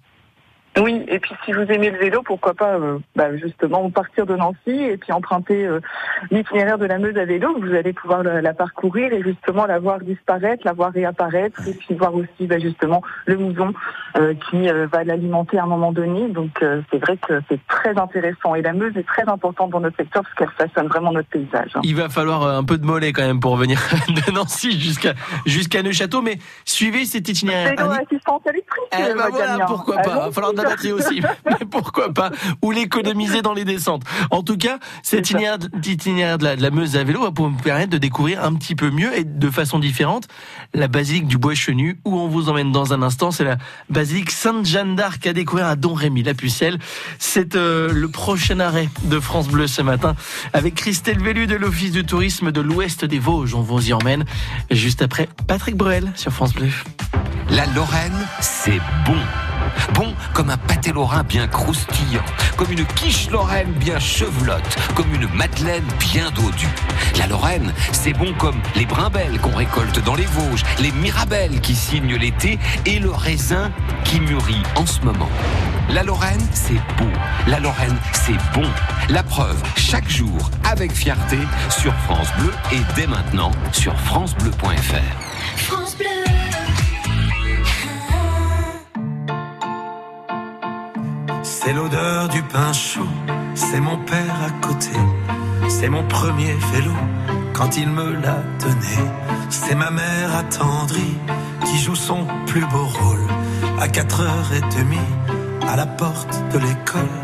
Oui, 0.78 1.04
et 1.08 1.18
puis 1.18 1.32
si 1.44 1.52
vous 1.52 1.62
aimez 1.62 1.90
le 1.90 1.98
vélo, 1.98 2.22
pourquoi 2.22 2.54
pas 2.54 2.74
euh, 2.76 2.98
bah, 3.16 3.36
justement 3.36 3.90
partir 3.90 4.24
de 4.24 4.36
Nancy 4.36 4.56
et 4.66 4.96
puis 4.96 5.12
emprunter 5.12 5.66
euh, 5.66 5.80
l'itinéraire 6.30 6.78
de 6.78 6.86
la 6.86 6.98
Meuse 6.98 7.16
à 7.16 7.24
vélo, 7.24 7.56
vous 7.60 7.74
allez 7.74 7.92
pouvoir 7.92 8.22
la, 8.22 8.40
la 8.40 8.54
parcourir 8.54 9.12
et 9.12 9.22
justement 9.22 9.66
la 9.66 9.78
voir 9.80 9.98
disparaître, 10.00 10.62
la 10.64 10.72
voir 10.72 10.92
réapparaître 10.92 11.60
et 11.66 11.72
puis 11.74 11.94
voir 11.96 12.14
aussi 12.14 12.46
bah, 12.46 12.58
justement 12.60 13.02
le 13.26 13.36
mouzon 13.36 13.72
euh, 14.16 14.34
qui 14.48 14.68
euh, 14.68 14.86
va 14.92 15.02
l'alimenter 15.02 15.58
à 15.58 15.64
un 15.64 15.66
moment 15.66 15.92
donné. 15.92 16.28
Donc 16.28 16.62
euh, 16.62 16.82
c'est 16.92 16.98
vrai 16.98 17.16
que 17.16 17.40
c'est 17.48 17.60
très 17.66 17.98
intéressant 17.98 18.54
et 18.54 18.62
la 18.62 18.72
Meuse 18.72 18.96
est 18.96 19.06
très 19.06 19.28
importante 19.28 19.70
dans 19.70 19.80
notre 19.80 19.96
secteur 19.96 20.22
parce 20.22 20.34
qu'elle 20.34 20.68
façonne 20.68 20.86
vraiment 20.88 21.12
notre 21.12 21.28
paysage. 21.30 21.72
hein. 21.74 21.80
Il 21.82 21.96
va 21.96 22.08
falloir 22.08 22.46
un 22.46 22.62
peu 22.64 22.78
de 22.78 22.86
mollet 22.86 23.12
quand 23.12 23.26
même 23.26 23.40
pour 23.40 23.56
venir 23.56 23.80
de 24.08 24.32
Nancy 24.32 24.78
jusqu'à 24.80 25.14
jusqu'à 25.46 25.82
Neuchâteau. 25.82 26.22
Mais 26.22 26.38
suivez 26.64 27.04
cet 27.06 27.28
itinéraire. 27.28 27.74
Vélo 27.76 27.90
assistance 27.90 28.42
électrique. 28.46 28.84
Eh 28.92 29.14
ben 29.14 29.28
voilà, 29.30 29.46
Damien. 29.46 29.66
pourquoi 29.66 29.96
pas. 29.96 30.10
Allons-y, 30.12 30.26
Va 30.26 30.32
falloir 30.32 30.52
quand 30.62 30.70
batterie 30.70 30.92
aussi, 30.92 31.20
mais 31.46 31.66
pourquoi 31.70 32.12
pas 32.12 32.30
Ou 32.62 32.70
l'économiser 32.70 33.42
dans 33.42 33.54
les 33.54 33.64
descentes. 33.64 34.02
En 34.30 34.42
tout 34.42 34.56
cas, 34.56 34.78
cet 35.02 35.30
itinéraire, 35.30 35.58
itinéraire 35.84 36.38
de, 36.38 36.44
la, 36.44 36.56
de 36.56 36.62
la 36.62 36.70
Meuse 36.70 36.96
à 36.96 37.04
vélo 37.04 37.22
va 37.22 37.30
vous 37.34 37.50
permettre 37.50 37.90
de 37.90 37.98
découvrir 37.98 38.44
un 38.44 38.54
petit 38.54 38.74
peu 38.74 38.90
mieux 38.90 39.16
et 39.16 39.24
de 39.24 39.50
façon 39.50 39.78
différente 39.78 40.28
la 40.74 40.88
basilique 40.88 41.26
du 41.26 41.38
Bois 41.38 41.54
Chenu, 41.54 42.00
où 42.04 42.18
on 42.18 42.28
vous 42.28 42.48
emmène 42.48 42.72
dans 42.72 42.92
un 42.92 43.02
instant. 43.02 43.30
C'est 43.30 43.44
la 43.44 43.56
basilique 43.88 44.30
Sainte-Jeanne 44.30 44.96
d'Arc 44.96 45.26
à 45.26 45.32
découvrir 45.32 45.66
à 45.66 45.76
Don 45.76 45.94
Rémy, 45.94 46.22
la 46.22 46.34
Pucelle. 46.34 46.78
C'est 47.18 47.56
euh, 47.56 47.92
le 47.92 48.08
prochain 48.08 48.60
arrêt 48.60 48.88
de 49.04 49.20
France 49.20 49.48
Bleu 49.48 49.66
ce 49.66 49.82
matin 49.82 50.14
avec 50.52 50.74
Christelle 50.74 51.20
Vellu 51.20 51.46
de 51.46 51.56
l'Office 51.56 51.92
du 51.92 52.04
tourisme 52.04 52.52
de 52.52 52.60
l'Ouest 52.60 53.04
des 53.04 53.18
Vosges. 53.18 53.54
On 53.54 53.62
vous 53.62 53.88
y 53.88 53.92
emmène 53.92 54.24
juste 54.70 55.02
après 55.02 55.28
Patrick 55.46 55.76
Bruel 55.76 56.12
sur 56.14 56.32
France 56.32 56.54
Bleu. 56.54 56.70
La 57.50 57.66
Lorraine, 57.66 58.26
c'est 58.40 58.80
bon. 59.04 59.16
Bon 59.94 60.14
comme 60.32 60.49
un 60.49 60.49
pâté 60.56 60.92
lorrain 60.92 61.22
bien 61.22 61.46
croustillant, 61.46 62.24
comme 62.56 62.72
une 62.72 62.84
quiche 62.84 63.30
lorraine 63.30 63.72
bien 63.72 63.98
chevelotte, 63.98 64.76
comme 64.94 65.12
une 65.14 65.28
madeleine 65.34 65.84
bien 65.98 66.30
dodue. 66.30 66.66
La 67.18 67.26
Lorraine, 67.26 67.72
c'est 67.92 68.12
bon 68.12 68.32
comme 68.34 68.60
les 68.76 68.86
brimbelles 68.86 69.38
qu'on 69.40 69.54
récolte 69.54 70.02
dans 70.04 70.14
les 70.14 70.24
Vosges, 70.26 70.64
les 70.80 70.92
mirabelles 70.92 71.60
qui 71.60 71.74
signent 71.74 72.16
l'été 72.16 72.58
et 72.86 72.98
le 72.98 73.10
raisin 73.10 73.70
qui 74.04 74.20
mûrit 74.20 74.62
en 74.76 74.86
ce 74.86 75.00
moment. 75.00 75.28
La 75.90 76.02
Lorraine, 76.02 76.46
c'est 76.52 76.80
beau. 76.98 77.10
La 77.46 77.58
Lorraine, 77.58 77.98
c'est 78.12 78.38
bon. 78.54 78.66
La 79.08 79.22
preuve, 79.22 79.60
chaque 79.76 80.08
jour, 80.08 80.50
avec 80.64 80.92
fierté, 80.92 81.38
sur 81.68 81.92
France 81.94 82.28
Bleu 82.38 82.52
et 82.72 82.80
dès 82.94 83.06
maintenant 83.06 83.50
sur 83.72 83.98
francebleu.fr. 84.00 85.64
France 85.64 85.96
Bleu. 85.96 86.29
C'est 91.70 91.76
l'odeur 91.76 92.28
du 92.28 92.42
pain 92.42 92.72
chaud, 92.72 93.06
c'est 93.54 93.78
mon 93.78 93.96
père 93.98 94.36
à 94.44 94.50
côté, 94.66 94.90
c'est 95.68 95.88
mon 95.88 96.02
premier 96.02 96.52
vélo 96.72 96.90
quand 97.52 97.76
il 97.76 97.88
me 97.88 98.10
l'a 98.14 98.42
donné. 98.58 98.96
C'est 99.50 99.76
ma 99.76 99.92
mère 99.92 100.34
attendrie 100.34 101.16
qui 101.66 101.78
joue 101.78 101.94
son 101.94 102.26
plus 102.48 102.66
beau 102.66 102.86
rôle 102.86 103.24
à 103.78 103.86
4h30 103.86 104.98
à 105.68 105.76
la 105.76 105.86
porte 105.86 106.42
de 106.52 106.58
l'école. 106.58 107.16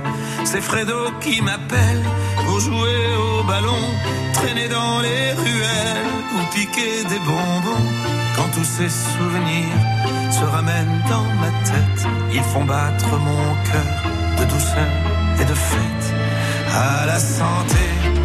C'est 0.44 0.60
Fredo 0.60 1.10
qui 1.20 1.42
m'appelle 1.42 2.04
pour 2.46 2.60
jouer 2.60 3.16
au 3.18 3.42
ballon, 3.42 3.82
traîner 4.32 4.68
dans 4.68 5.00
les 5.00 5.32
ruelles 5.32 6.06
ou 6.36 6.54
piquer 6.54 7.02
des 7.02 7.18
bonbons. 7.18 7.88
Quand 8.36 8.48
tous 8.54 8.70
ces 8.78 8.90
souvenirs 8.90 9.80
se 10.30 10.44
ramènent 10.44 11.02
dans 11.10 11.28
ma 11.42 11.50
tête, 11.64 12.06
ils 12.32 12.42
font 12.42 12.64
battre 12.64 13.08
mon 13.18 13.54
cœur 13.72 14.16
et 15.40 15.44
de 15.44 15.54
fête. 15.54 16.14
À 16.72 17.06
la 17.06 17.18
santé 17.18 18.15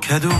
cadeau 0.00 0.30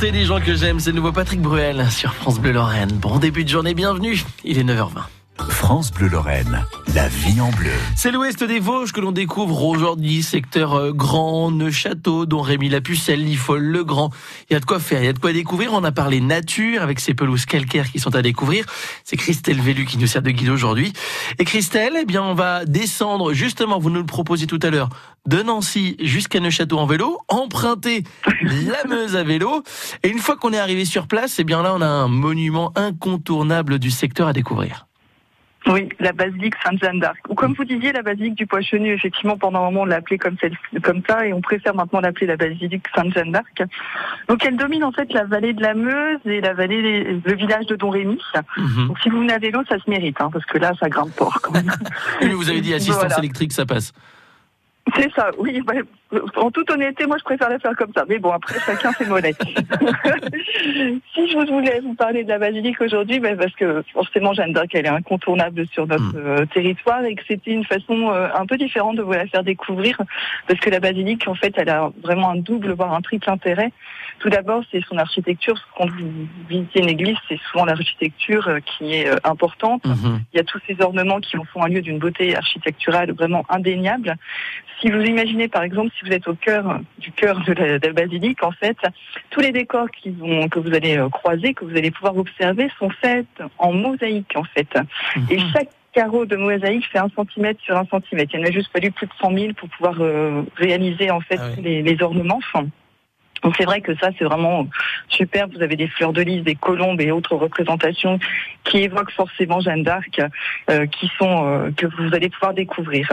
santé 0.00 0.12
des 0.12 0.24
gens 0.24 0.40
que 0.40 0.54
j'aime, 0.54 0.80
c'est 0.80 0.92
nouveau 0.92 1.12
Patrick 1.12 1.42
Bruel 1.42 1.90
sur 1.90 2.14
France 2.14 2.40
Bleu 2.40 2.52
Lorraine. 2.52 2.90
Bon 2.90 3.18
début 3.18 3.44
de 3.44 3.50
journée, 3.50 3.74
bienvenue. 3.74 4.24
Il 4.44 4.58
est 4.58 4.64
9h20. 4.64 5.02
France 5.50 5.90
Bleu 5.90 6.08
Lorraine, 6.08 6.64
la 6.94 7.08
vie 7.08 7.40
en 7.40 7.50
bleu. 7.50 7.70
C'est 7.94 8.10
l'ouest 8.10 8.42
des 8.42 8.58
Vosges 8.58 8.92
que 8.92 9.00
l'on 9.00 9.12
découvre 9.12 9.64
aujourd'hui, 9.64 10.22
secteur 10.22 10.74
euh, 10.74 10.92
grand, 10.92 11.50
Neuchâteau, 11.50 12.26
dont 12.26 12.40
Rémi 12.40 12.68
Lapucelle, 12.68 13.24
Lifol, 13.24 13.60
Le 13.60 13.84
Grand. 13.84 14.10
Il 14.48 14.54
y 14.54 14.56
a 14.56 14.60
de 14.60 14.64
quoi 14.64 14.80
faire, 14.80 15.02
il 15.02 15.06
y 15.06 15.08
a 15.08 15.12
de 15.12 15.18
quoi 15.18 15.32
découvrir. 15.32 15.72
On 15.72 15.84
a 15.84 15.92
parlé 15.92 16.20
nature 16.20 16.82
avec 16.82 16.98
ces 16.98 17.14
pelouses 17.14 17.44
calcaires 17.44 17.90
qui 17.90 17.98
sont 17.98 18.14
à 18.16 18.22
découvrir. 18.22 18.64
C'est 19.04 19.16
Christelle 19.16 19.60
Vélu 19.60 19.84
qui 19.84 19.98
nous 19.98 20.06
sert 20.06 20.22
de 20.22 20.30
guide 20.30 20.48
aujourd'hui. 20.48 20.92
Et 21.38 21.44
Christelle, 21.44 21.92
eh 22.00 22.04
bien, 22.04 22.22
on 22.22 22.34
va 22.34 22.64
descendre, 22.64 23.32
justement, 23.32 23.78
vous 23.78 23.90
nous 23.90 24.00
le 24.00 24.06
proposez 24.06 24.46
tout 24.46 24.60
à 24.62 24.70
l'heure, 24.70 24.88
de 25.26 25.42
Nancy 25.42 25.96
jusqu'à 26.00 26.40
Neuchâteau 26.40 26.78
en 26.78 26.86
vélo, 26.86 27.18
emprunter 27.28 28.04
la 28.42 28.84
Meuse 28.88 29.16
à 29.16 29.22
vélo. 29.22 29.62
Et 30.02 30.08
une 30.08 30.18
fois 30.18 30.36
qu'on 30.36 30.52
est 30.52 30.58
arrivé 30.58 30.84
sur 30.84 31.06
place, 31.06 31.38
eh 31.38 31.44
bien 31.44 31.62
là, 31.62 31.74
on 31.74 31.82
a 31.82 31.86
un 31.86 32.08
monument 32.08 32.72
incontournable 32.74 33.78
du 33.78 33.90
secteur 33.90 34.26
à 34.26 34.32
découvrir. 34.32 34.86
Oui, 35.66 35.88
la 36.00 36.12
basilique 36.12 36.54
Sainte-Jeanne 36.64 37.00
d'Arc. 37.00 37.18
Ou 37.28 37.34
comme 37.34 37.52
vous 37.52 37.64
disiez, 37.64 37.92
la 37.92 38.02
basilique 38.02 38.34
du 38.34 38.46
Poichenu, 38.46 38.92
effectivement, 38.92 39.36
pendant 39.36 39.60
un 39.60 39.64
moment, 39.64 39.82
on 39.82 39.84
l'appelait 39.84 40.16
comme, 40.16 40.36
comme 40.82 41.02
ça, 41.06 41.26
et 41.26 41.32
on 41.32 41.40
préfère 41.40 41.74
maintenant 41.74 42.00
l'appeler 42.00 42.26
la 42.26 42.36
basilique 42.36 42.84
Sainte-Jeanne 42.94 43.32
d'Arc. 43.32 43.62
Donc 44.28 44.44
elle 44.44 44.56
domine 44.56 44.84
en 44.84 44.92
fait 44.92 45.12
la 45.12 45.24
vallée 45.24 45.52
de 45.52 45.62
la 45.62 45.74
Meuse 45.74 46.20
et 46.24 46.40
la 46.40 46.54
vallée, 46.54 47.20
le 47.24 47.34
village 47.34 47.66
de 47.66 47.76
Don 47.76 47.90
Rémy. 47.90 48.20
Mhm. 48.56 48.88
Donc 48.88 48.98
si 49.00 49.10
vous 49.10 49.20
venez 49.20 49.34
à 49.34 49.38
vélo, 49.38 49.60
ça 49.68 49.78
se 49.78 49.88
mérite, 49.88 50.16
hein, 50.20 50.30
parce 50.32 50.46
que 50.46 50.58
là, 50.58 50.72
ça 50.80 50.88
grimpe 50.88 51.12
fort 51.14 51.38
quand 51.42 51.52
même. 51.52 51.70
vous 52.34 52.48
avez 52.48 52.60
dit 52.60 52.72
assistance 52.72 53.18
électrique, 53.18 53.52
ça 53.52 53.66
passe. 53.66 53.92
C'est 54.96 55.12
ça, 55.12 55.30
oui. 55.38 55.60
en 56.36 56.50
toute 56.50 56.70
honnêteté, 56.70 57.06
moi 57.06 57.16
je 57.18 57.24
préfère 57.24 57.48
la 57.48 57.58
faire 57.58 57.76
comme 57.76 57.92
ça. 57.94 58.04
Mais 58.08 58.18
bon, 58.18 58.30
après, 58.30 58.58
chacun 58.60 58.92
ses 58.92 59.06
monnaies. 59.06 59.34
si 61.14 61.30
je 61.30 61.52
voulais 61.52 61.80
vous 61.80 61.94
parler 61.94 62.24
de 62.24 62.28
la 62.28 62.38
basilique 62.38 62.80
aujourd'hui, 62.80 63.20
ben, 63.20 63.36
parce 63.36 63.54
que 63.54 63.82
forcément 63.92 64.32
Jeanne 64.32 64.52
d'Arc, 64.52 64.74
elle 64.74 64.86
est 64.86 64.90
incontournable 64.90 65.66
sur 65.68 65.86
notre 65.86 66.02
hmm. 66.02 66.26
euh, 66.26 66.46
territoire 66.46 67.04
et 67.04 67.14
que 67.14 67.22
c'était 67.26 67.52
une 67.52 67.64
façon 67.64 68.10
euh, 68.10 68.28
un 68.34 68.46
peu 68.46 68.56
différente 68.56 68.96
de 68.96 69.02
vous 69.02 69.12
la 69.12 69.26
faire 69.26 69.44
découvrir. 69.44 70.00
Parce 70.46 70.60
que 70.60 70.70
la 70.70 70.80
basilique, 70.80 71.26
en 71.28 71.34
fait, 71.34 71.52
elle 71.56 71.70
a 71.70 71.90
vraiment 72.02 72.30
un 72.30 72.36
double, 72.36 72.72
voire 72.72 72.94
un 72.94 73.00
triple 73.00 73.30
intérêt. 73.30 73.72
Tout 74.20 74.30
d'abord, 74.30 74.62
c'est 74.70 74.82
son 74.84 74.98
architecture. 74.98 75.56
Quand 75.76 75.88
vous 75.90 76.28
visitez 76.48 76.80
une 76.80 76.88
église, 76.88 77.16
c'est 77.28 77.40
souvent 77.50 77.64
l'architecture 77.64 78.46
euh, 78.48 78.60
qui 78.60 78.94
est 78.94 79.08
importante. 79.26 79.84
Hmm. 79.84 80.18
Il 80.32 80.36
y 80.36 80.40
a 80.40 80.44
tous 80.44 80.60
ces 80.68 80.80
ornements 80.80 81.20
qui 81.20 81.36
en 81.36 81.44
font 81.44 81.62
un 81.64 81.68
lieu 81.68 81.82
d'une 81.82 81.98
beauté 81.98 82.36
architecturale 82.36 83.12
vraiment 83.12 83.44
indéniable. 83.48 84.14
Si 84.80 84.90
vous 84.90 85.00
imaginez, 85.00 85.48
par 85.48 85.62
exemple, 85.62 85.90
si 85.98 86.06
vous 86.06 86.12
êtes 86.12 86.28
au 86.28 86.34
cœur 86.34 86.80
du 86.98 87.12
cœur 87.12 87.40
de 87.40 87.52
la, 87.52 87.78
basilique, 87.92 88.42
en 88.42 88.52
fait, 88.52 88.76
tous 89.30 89.40
les 89.40 89.52
décors 89.52 89.90
qui 89.90 90.10
vont, 90.10 90.48
que 90.48 90.58
vous 90.58 90.72
allez 90.74 90.96
euh, 90.96 91.08
croiser, 91.08 91.54
que 91.54 91.64
vous 91.64 91.76
allez 91.76 91.90
pouvoir 91.90 92.16
observer, 92.16 92.70
sont 92.78 92.90
faits 92.90 93.26
en 93.58 93.72
mosaïque, 93.72 94.32
en 94.36 94.44
fait. 94.44 94.68
Et 95.30 95.36
mhm. 95.36 95.50
chaque 95.52 95.70
carreau 95.92 96.24
de 96.24 96.36
mosaïque 96.36 96.86
fait 96.92 96.98
un 96.98 97.10
centimètre 97.14 97.60
sur 97.62 97.76
un 97.76 97.86
centimètre. 97.86 98.32
Il 98.34 98.40
y 98.40 98.42
en 98.42 98.46
a 98.46 98.50
juste 98.50 98.70
fallu 98.72 98.90
plus 98.90 99.06
de 99.06 99.12
100 99.20 99.34
000 99.34 99.52
pour 99.54 99.68
pouvoir 99.70 99.96
euh, 100.00 100.42
réaliser 100.56 101.10
en 101.10 101.20
fait 101.20 101.40
ah 101.40 101.60
les, 101.60 101.82
les, 101.82 102.02
ornements. 102.02 102.40
Donc 103.42 103.54
c'est 103.56 103.64
vrai 103.64 103.80
que 103.80 103.94
ça 103.96 104.10
c'est 104.18 104.24
vraiment 104.24 104.66
super. 105.08 105.48
Vous 105.48 105.62
avez 105.62 105.76
des 105.76 105.88
fleurs 105.88 106.12
de 106.12 106.22
lys, 106.22 106.42
des 106.42 106.54
colombes 106.54 107.00
et 107.00 107.10
autres 107.10 107.36
représentations 107.36 108.18
qui 108.64 108.78
évoquent 108.78 109.12
forcément 109.12 109.60
Jeanne 109.60 109.82
d'Arc, 109.82 110.20
euh, 110.70 110.86
qui 110.86 111.10
sont 111.18 111.46
euh, 111.46 111.70
que 111.76 111.86
vous 111.86 112.14
allez 112.14 112.28
pouvoir 112.28 112.54
découvrir. 112.54 113.08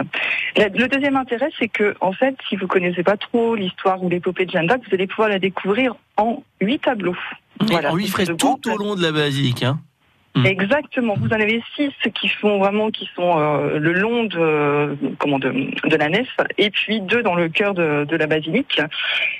Le 0.56 0.86
deuxième 0.86 1.16
intérêt, 1.16 1.50
c'est 1.58 1.68
que 1.68 1.94
en 2.00 2.12
fait, 2.12 2.36
si 2.48 2.56
vous 2.56 2.66
connaissez 2.66 3.02
pas 3.02 3.16
trop 3.16 3.54
l'histoire 3.54 4.02
ou 4.02 4.08
l'épopée 4.08 4.46
de 4.46 4.50
Jeanne 4.50 4.66
d'Arc, 4.66 4.80
vous 4.86 4.94
allez 4.94 5.06
pouvoir 5.06 5.28
la 5.28 5.38
découvrir 5.38 5.94
en 6.16 6.42
huit 6.60 6.80
tableaux. 6.80 7.16
Voilà, 7.60 7.92
en 7.92 7.96
huit 7.96 8.08
fresques 8.08 8.36
tout 8.36 8.60
au 8.70 8.76
long 8.76 8.94
de 8.94 9.02
la 9.02 9.12
basilique. 9.12 9.62
Hein 9.62 9.80
Mm. 10.34 10.46
Exactement. 10.46 11.14
Vous 11.18 11.28
en 11.28 11.40
avez 11.40 11.62
six 11.74 11.90
qui 12.14 12.28
font 12.28 12.58
vraiment 12.58 12.90
qui 12.90 13.08
sont 13.14 13.38
euh, 13.38 13.78
le 13.78 13.92
long 13.92 14.24
de 14.24 14.96
comment 15.18 15.38
de, 15.38 15.50
de, 15.50 15.96
la 15.96 16.08
nef, 16.08 16.28
et 16.58 16.70
puis 16.70 17.00
deux 17.00 17.22
dans 17.22 17.34
le 17.34 17.48
cœur 17.48 17.74
de, 17.74 18.04
de 18.04 18.16
la 18.16 18.26
basilique. 18.26 18.80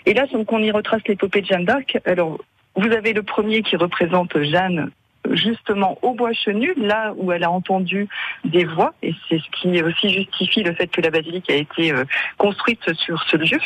Et 0.06 0.14
là, 0.14 0.26
donc 0.26 0.52
on 0.52 0.62
y 0.62 0.70
retrace 0.70 1.02
l'épopée 1.06 1.42
de 1.42 1.46
Jeanne 1.46 1.64
d'Arc. 1.64 1.98
Alors 2.04 2.38
vous 2.74 2.90
avez 2.92 3.12
le 3.12 3.22
premier 3.22 3.62
qui 3.62 3.76
représente 3.76 4.40
Jeanne 4.42 4.90
justement 5.32 5.98
au 6.02 6.14
bois 6.14 6.32
chenu, 6.32 6.72
là 6.76 7.12
où 7.16 7.32
elle 7.32 7.44
a 7.44 7.50
entendu 7.50 8.08
des 8.44 8.64
voix, 8.64 8.94
et 9.02 9.14
c'est 9.28 9.38
ce 9.38 9.50
qui 9.60 9.82
aussi 9.82 10.12
justifie 10.12 10.62
le 10.62 10.72
fait 10.74 10.86
que 10.88 11.00
la 11.00 11.10
basilique 11.10 11.50
a 11.50 11.54
été 11.54 11.92
euh, 11.92 12.04
construite 12.36 12.92
sur 12.94 13.22
ce 13.24 13.36
lieu. 13.36 13.58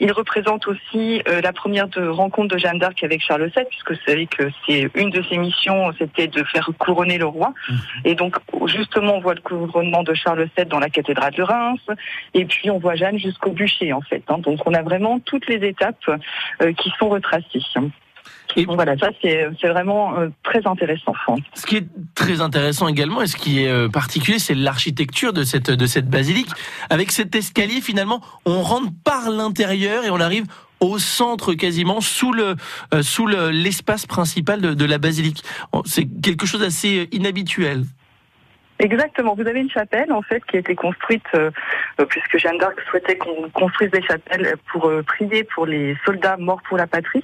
Il 0.00 0.12
représente 0.12 0.66
aussi 0.66 1.22
euh, 1.28 1.40
la 1.40 1.52
première 1.52 1.88
de 1.88 2.06
rencontre 2.06 2.54
de 2.54 2.58
Jeanne 2.58 2.78
d'Arc 2.78 3.02
avec 3.02 3.22
Charles 3.22 3.50
VII, 3.54 3.64
puisque 3.68 3.92
vous 3.92 3.98
savez 4.06 4.26
que 4.26 4.50
c'est 4.66 4.90
une 4.94 5.10
de 5.10 5.22
ses 5.22 5.38
missions, 5.38 5.92
c'était 5.98 6.28
de 6.28 6.42
faire 6.44 6.68
couronner 6.78 7.18
le 7.18 7.26
roi. 7.26 7.52
Mhm. 7.68 7.76
Et 8.04 8.14
donc, 8.14 8.36
justement, 8.66 9.16
on 9.16 9.20
voit 9.20 9.34
le 9.34 9.40
couronnement 9.40 10.02
de 10.02 10.14
Charles 10.14 10.48
VII 10.56 10.66
dans 10.66 10.80
la 10.80 10.90
cathédrale 10.90 11.32
de 11.34 11.42
Reims, 11.42 11.80
et 12.34 12.44
puis 12.44 12.70
on 12.70 12.78
voit 12.78 12.94
Jeanne 12.94 13.18
jusqu'au 13.18 13.50
bûcher, 13.50 13.92
en 13.92 14.00
fait. 14.00 14.22
Hein. 14.28 14.38
Donc, 14.38 14.66
on 14.66 14.74
a 14.74 14.82
vraiment 14.82 15.20
toutes 15.20 15.46
les 15.48 15.66
étapes 15.66 16.08
euh, 16.60 16.72
qui 16.72 16.92
sont 16.98 17.08
retracées. 17.08 17.60
Et 18.56 18.64
voilà, 18.66 18.96
ça 18.98 19.08
c'est 19.22 19.68
vraiment 19.68 20.18
euh, 20.18 20.28
très 20.42 20.66
intéressant. 20.66 21.14
Ce 21.54 21.64
qui 21.66 21.76
est 21.76 21.86
très 22.14 22.40
intéressant 22.40 22.88
également 22.88 23.22
et 23.22 23.26
ce 23.26 23.36
qui 23.36 23.62
est 23.62 23.68
euh, 23.68 23.88
particulier, 23.88 24.38
c'est 24.38 24.54
l'architecture 24.54 25.32
de 25.32 25.44
cette 25.44 25.70
de 25.70 25.86
cette 25.86 26.08
basilique. 26.08 26.50
Avec 26.90 27.12
cet 27.12 27.34
escalier, 27.34 27.80
finalement, 27.80 28.20
on 28.44 28.62
rentre 28.62 28.90
par 29.04 29.30
l'intérieur 29.30 30.04
et 30.04 30.10
on 30.10 30.20
arrive 30.20 30.44
au 30.80 30.98
centre 30.98 31.54
quasiment 31.54 32.00
sous 32.00 32.32
le 32.32 32.56
euh, 32.92 33.02
sous 33.02 33.26
l'espace 33.26 34.06
principal 34.06 34.60
de, 34.60 34.74
de 34.74 34.84
la 34.84 34.98
basilique. 34.98 35.42
C'est 35.84 36.06
quelque 36.20 36.46
chose 36.46 36.60
d'assez 36.60 37.08
inhabituel. 37.12 37.84
Exactement. 38.78 39.34
Vous 39.34 39.46
avez 39.46 39.60
une 39.60 39.70
chapelle 39.70 40.12
en 40.12 40.22
fait 40.22 40.44
qui 40.44 40.56
a 40.56 40.60
été 40.60 40.74
construite 40.74 41.24
euh, 41.34 41.50
euh, 42.00 42.06
puisque 42.06 42.38
Jeanne 42.38 42.58
d'Arc 42.58 42.80
souhaitait 42.90 43.16
qu'on 43.16 43.48
construise 43.50 43.90
des 43.90 44.02
chapelles 44.02 44.56
pour 44.72 44.88
euh, 44.88 45.02
prier 45.02 45.44
pour 45.44 45.66
les 45.66 45.96
soldats 46.04 46.36
morts 46.36 46.62
pour 46.68 46.78
la 46.78 46.86
patrie. 46.86 47.22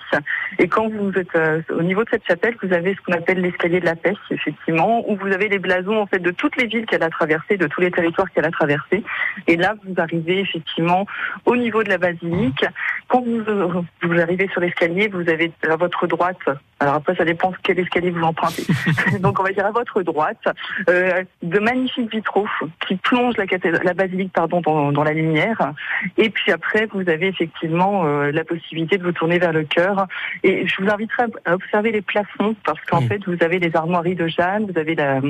Et 0.58 0.68
quand 0.68 0.88
vous 0.88 1.12
êtes 1.18 1.36
au 1.70 1.82
niveau 1.82 2.04
de 2.04 2.10
cette 2.10 2.26
chapelle, 2.26 2.56
vous 2.62 2.72
avez 2.72 2.94
ce 2.94 3.00
qu'on 3.00 3.12
appelle 3.12 3.40
l'escalier 3.40 3.80
de 3.80 3.84
la 3.84 3.96
paix, 3.96 4.14
effectivement, 4.30 5.08
où 5.10 5.16
vous 5.16 5.32
avez 5.32 5.48
les 5.48 5.58
blasons 5.58 5.98
en 5.98 6.06
fait 6.06 6.18
de 6.18 6.30
toutes 6.30 6.56
les 6.56 6.66
villes 6.66 6.86
qu'elle 6.86 7.02
a 7.02 7.10
traversées, 7.10 7.56
de 7.56 7.66
tous 7.66 7.80
les 7.80 7.90
territoires 7.90 8.30
qu'elle 8.30 8.44
a 8.44 8.50
traversés. 8.50 9.02
Et 9.46 9.56
là, 9.56 9.74
vous 9.84 9.94
arrivez 10.00 10.40
effectivement 10.40 11.06
au 11.44 11.56
niveau 11.56 11.82
de 11.82 11.88
la 11.88 11.98
basilique. 11.98 12.64
Quand 13.08 13.24
vous, 13.24 13.84
vous 14.02 14.20
arrivez 14.20 14.48
sur 14.48 14.60
l'escalier, 14.60 15.08
vous 15.08 15.28
avez 15.28 15.50
à 15.68 15.76
votre 15.76 16.06
droite. 16.06 16.38
Alors 16.80 16.94
après, 16.94 17.16
ça 17.16 17.24
dépend 17.24 17.52
quel 17.62 17.78
escalier 17.78 18.10
vous 18.10 18.22
empruntez. 18.22 18.64
Donc 19.20 19.40
on 19.40 19.42
va 19.42 19.50
dire 19.50 19.66
à 19.66 19.72
votre 19.72 20.02
droite 20.02 20.44
de 20.86 21.58
magnifiques 21.58 22.12
vitraux 22.12 22.46
qui 22.86 22.96
plongent 22.96 23.36
la, 23.36 23.44
la 23.82 23.94
basilique 23.94 24.32
pardon, 24.32 24.60
dans, 24.60 25.04
la 25.04 25.12
lumière. 25.12 25.72
Et 26.16 26.30
puis 26.30 26.52
après, 26.52 26.86
vous 26.92 27.08
avez 27.08 27.28
effectivement 27.28 28.04
euh, 28.04 28.30
la 28.30 28.44
possibilité 28.44 28.98
de 28.98 29.02
vous 29.02 29.12
tourner 29.12 29.38
vers 29.38 29.52
le 29.52 29.64
cœur. 29.64 30.06
Et 30.42 30.66
je 30.66 30.82
vous 30.82 30.90
inviterai 30.90 31.24
à 31.44 31.54
observer 31.54 31.92
les 31.92 32.02
plafonds 32.02 32.54
parce 32.64 32.80
qu'en 32.84 33.00
fait, 33.02 33.24
vous 33.26 33.42
avez 33.42 33.58
les 33.58 33.74
armoiries 33.74 34.14
de 34.14 34.28
Jeanne, 34.28 34.70
vous 34.70 34.78
avez 34.78 34.94
la, 34.94 35.20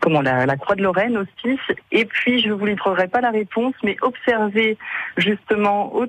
comment, 0.00 0.22
la, 0.22 0.46
la 0.46 0.56
croix 0.56 0.74
de 0.74 0.82
Lorraine 0.82 1.16
aussi. 1.18 1.58
Et 1.92 2.04
puis, 2.04 2.40
je 2.40 2.48
ne 2.48 2.54
vous 2.54 2.66
livrerai 2.66 3.08
pas 3.08 3.20
la 3.20 3.30
réponse, 3.30 3.74
mais 3.82 3.96
observez 4.02 4.76
justement 5.16 5.94
au 5.94 6.06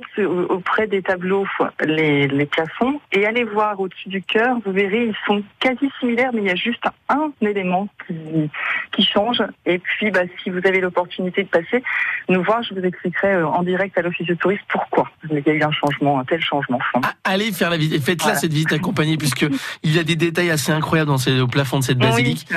auprès 0.49 0.87
des 0.87 1.00
tableaux 1.01 1.45
les, 1.83 2.27
les 2.27 2.45
plafonds 2.45 2.99
et 3.11 3.25
allez 3.25 3.43
voir 3.43 3.79
au-dessus 3.79 4.09
du 4.09 4.21
cœur. 4.21 4.57
Vous 4.65 4.71
verrez, 4.71 5.05
ils 5.05 5.15
sont 5.25 5.43
quasi 5.59 5.89
similaires, 5.99 6.31
mais 6.33 6.41
il 6.41 6.47
y 6.47 6.51
a 6.51 6.55
juste 6.55 6.83
un 7.09 7.31
élément 7.41 7.87
qui, 8.07 8.49
qui 8.91 9.03
change 9.03 9.41
et 9.65 9.79
puis, 9.79 10.11
bah, 10.11 10.21
si 10.43 10.49
vous 10.49 10.59
avez 10.65 10.79
l'opportunité 10.81 11.43
de 11.43 11.47
passer, 11.47 11.83
nous 12.29 12.43
voir, 12.43 12.63
je 12.63 12.73
vous 12.73 12.81
expliquerai 12.81 13.33
euh, 13.33 13.47
en 13.47 13.63
direct 13.63 13.97
à 13.97 14.01
l'Office 14.01 14.27
de 14.27 14.33
tourisme 14.33 14.63
pourquoi 14.69 15.09
il 15.29 15.43
y 15.45 15.49
a 15.49 15.53
eu 15.53 15.63
un 15.63 15.71
changement, 15.71 16.19
un 16.19 16.25
tel 16.25 16.41
changement. 16.43 16.79
Ah, 16.95 17.13
allez 17.23 17.51
faire 17.51 17.69
la 17.69 17.77
visite, 17.77 18.03
faites-la 18.03 18.35
cette 18.35 18.51
visite 18.51 18.73
accompagnée, 18.73 19.17
puisque 19.17 19.45
il 19.83 19.95
y 19.95 19.99
a 19.99 20.03
des 20.03 20.15
détails 20.15 20.49
assez 20.49 20.71
incroyables 20.71 21.09
dans 21.09 21.17
ces, 21.17 21.39
au 21.39 21.47
plafond 21.47 21.79
de 21.79 21.83
cette 21.83 21.97
basilique. 21.97 22.47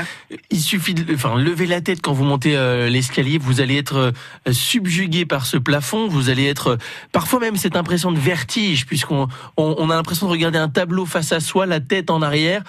Il 0.51 0.61
suffit 0.61 0.95
de, 0.95 1.15
enfin, 1.15 1.39
lever 1.39 1.67
la 1.67 1.81
tête 1.81 2.01
quand 2.01 2.13
vous 2.13 2.25
montez 2.25 2.57
euh, 2.57 2.89
l'escalier, 2.89 3.39
vous 3.39 3.61
allez 3.61 3.77
être 3.77 4.13
euh, 4.47 4.53
subjugué 4.53 5.27
par 5.27 5.47
ce 5.47 5.57
plafond, 5.57 6.09
vous 6.09 6.31
allez 6.31 6.47
être, 6.47 6.79
parfois 7.13 7.41
même 7.41 7.57
cette 7.57 7.77
impression 7.77 8.13
de 8.13 8.19
vertige, 8.35 8.87
puisqu'on 8.87 9.29
on, 9.57 9.91
a 9.91 9.95
l'impression 9.95 10.27
de 10.27 10.33
regarder 10.33 10.59
un 10.59 10.69
tableau 10.69 11.07
face 11.07 11.33
à 11.33 11.41
soi, 11.41 11.67
la 11.67 11.81
tête 11.81 12.11
en 12.11 12.23
arrière. 12.23 12.63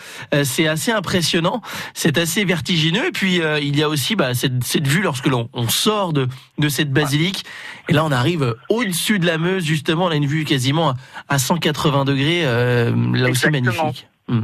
c'est 0.43 0.67
assez 0.67 0.91
impressionnant, 0.91 1.62
c'est 1.93 2.17
assez 2.17 2.45
vertigineux, 2.45 3.08
et 3.08 3.12
puis 3.12 3.41
il 3.62 3.75
y 3.75 3.84
a 3.84 3.89
aussi 3.89 4.15
bah, 4.15 4.34
cette, 4.34 4.88
vue 4.88 5.01
lorsque 5.01 5.28
l'on 5.28 5.49
sort 5.69 6.13
de, 6.13 6.28
de 6.58 6.69
cette 6.69 6.91
basilique. 6.91 7.45
Et 7.89 7.93
là, 7.93 8.04
on 8.06 8.12
arrive 8.12 8.56
au-dessus 8.69 9.19
de 9.19 9.25
la 9.25 9.38
Meuse, 9.38 9.63
justement. 9.63 10.06
On 10.06 10.10
a 10.10 10.15
une 10.15 10.25
vue 10.25 10.45
quasiment 10.45 10.93
à 11.30 11.39
180 11.39 12.06
degrés. 12.06 12.41
Euh, 12.45 12.93
là 13.13 13.30
aussi, 13.30 13.49
magnifique. 13.49 14.08
Hmm. 14.28 14.43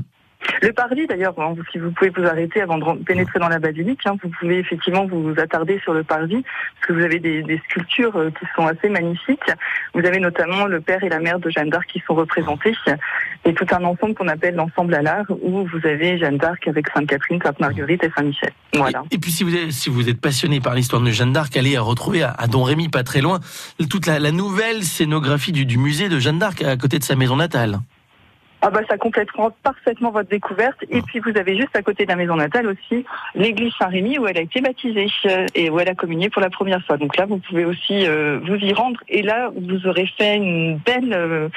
Le 0.62 0.74
parvis, 0.74 1.08
d'ailleurs, 1.08 1.34
hein, 1.40 1.54
si 1.72 1.78
vous 1.78 1.92
pouvez 1.92 2.10
vous 2.10 2.26
arrêter 2.26 2.62
avant 2.62 2.78
de 2.78 3.04
pénétrer 3.04 3.40
dans 3.40 3.50
la 3.50 3.60
basilique, 3.60 4.02
hein, 4.06 4.16
vous 4.22 4.30
pouvez 4.30 4.60
effectivement 4.60 5.06
vous 5.06 5.34
attarder 5.38 5.80
sur 5.80 5.94
le 5.94 6.04
parvis, 6.04 6.42
parce 6.42 6.88
que 6.88 6.94
vous 6.94 7.02
avez 7.02 7.20
des, 7.20 7.62
sculptures 7.70 8.16
euh, 8.16 8.30
qui 8.32 8.46
sont 8.56 8.66
assez 8.66 8.90
magnifiques. 8.90 9.40
Vous 9.94 10.06
avez 10.06 10.20
notamment 10.20 10.66
le 10.66 10.82
père 10.82 11.04
et 11.04 11.10
la 11.10 11.20
mère 11.20 11.40
de 11.40 11.50
Jeanne 11.50 11.70
d'Arc 11.70 11.88
qui 11.88 12.02
sont 12.06 12.16
représentés, 12.16 12.76
et 13.46 13.54
tout 13.54 13.66
un 13.72 13.84
ensemble 13.84 14.14
qu'on 14.16 14.28
appelle 14.28 14.56
l'ensemble 14.56 14.94
à 14.96 15.02
l'art, 15.02 15.26
où 15.30 15.66
vous 15.66 15.88
avez 15.88 16.18
Jeanne 16.18 16.38
d'Arc 16.38 16.68
avec 16.68 16.88
Sainte 16.90 17.08
Catherine, 17.08 17.40
Sainte 17.42 17.60
Marguerite 17.60 18.04
et 18.04 18.12
Saint 18.16 18.24
Michel. 18.24 18.52
Voilà. 18.74 19.04
Et, 19.12 19.18
puis 19.18 19.32
si 19.32 19.44
vous 19.44 19.56
êtes, 19.56 19.72
si 19.72 20.14
passionné 20.14 20.60
par 20.60 20.76
l'histoire 20.76 21.02
de 21.02 21.12
Jeanne 21.12 21.34
d'Arc, 21.34 21.56
allez 21.58 21.78
retrouver 21.78 22.24
à, 22.24 22.48
Don 22.48 22.64
Rémy, 22.64 22.90
pas 22.90 23.04
très 23.04 23.22
loin, 23.22 23.40
toute 23.90 24.06
la, 24.06 24.32
nouvelle 24.32 24.84
scénographie 24.84 25.52
du 25.52 25.78
musée 25.78 26.10
de 26.10 26.20
Jeanne 26.20 26.40
d'Arc 26.40 26.62
à 26.64 26.78
côté 26.78 27.00
de 27.00 27.04
sa 27.04 27.16
maison 27.16 27.36
natale. 27.36 27.80
Ah 28.64 28.70
bah 28.70 28.82
ça 28.88 28.98
complètera 28.98 29.50
parfaitement 29.64 30.12
votre 30.12 30.30
découverte. 30.30 30.78
Et 30.90 31.00
ah. 31.00 31.06
puis 31.06 31.20
vous 31.20 31.36
avez 31.36 31.58
juste 31.58 31.76
à 31.76 31.82
côté 31.82 32.06
de 32.06 32.10
la 32.10 32.16
maison 32.16 32.36
natale 32.36 32.68
aussi 32.68 33.06
l'église 33.34 33.74
Saint-Rémy 33.80 34.20
où 34.20 34.28
elle 34.28 34.38
a 34.38 34.42
été 34.42 34.62
baptisée 34.62 35.08
euh, 35.26 35.48
et 35.56 35.70
où 35.70 35.80
elle 35.80 35.90
a 35.90 35.96
communié 35.96 36.30
pour 36.30 36.42
la 36.42 36.50
première 36.50 36.84
fois. 36.86 36.98
Donc 36.98 37.18
là 37.18 37.26
vous 37.26 37.38
pouvez 37.38 37.66
aussi 37.66 38.06
euh, 38.06 38.40
vous 38.46 38.56
y 38.56 38.74
rendre 38.74 39.00
et 39.10 39.24
là 39.24 39.50
vous 39.56 39.88
aurez 39.88 40.06
fait 40.18 40.36
une 40.36 40.78
belle 40.78 41.14
euh, 41.14 41.50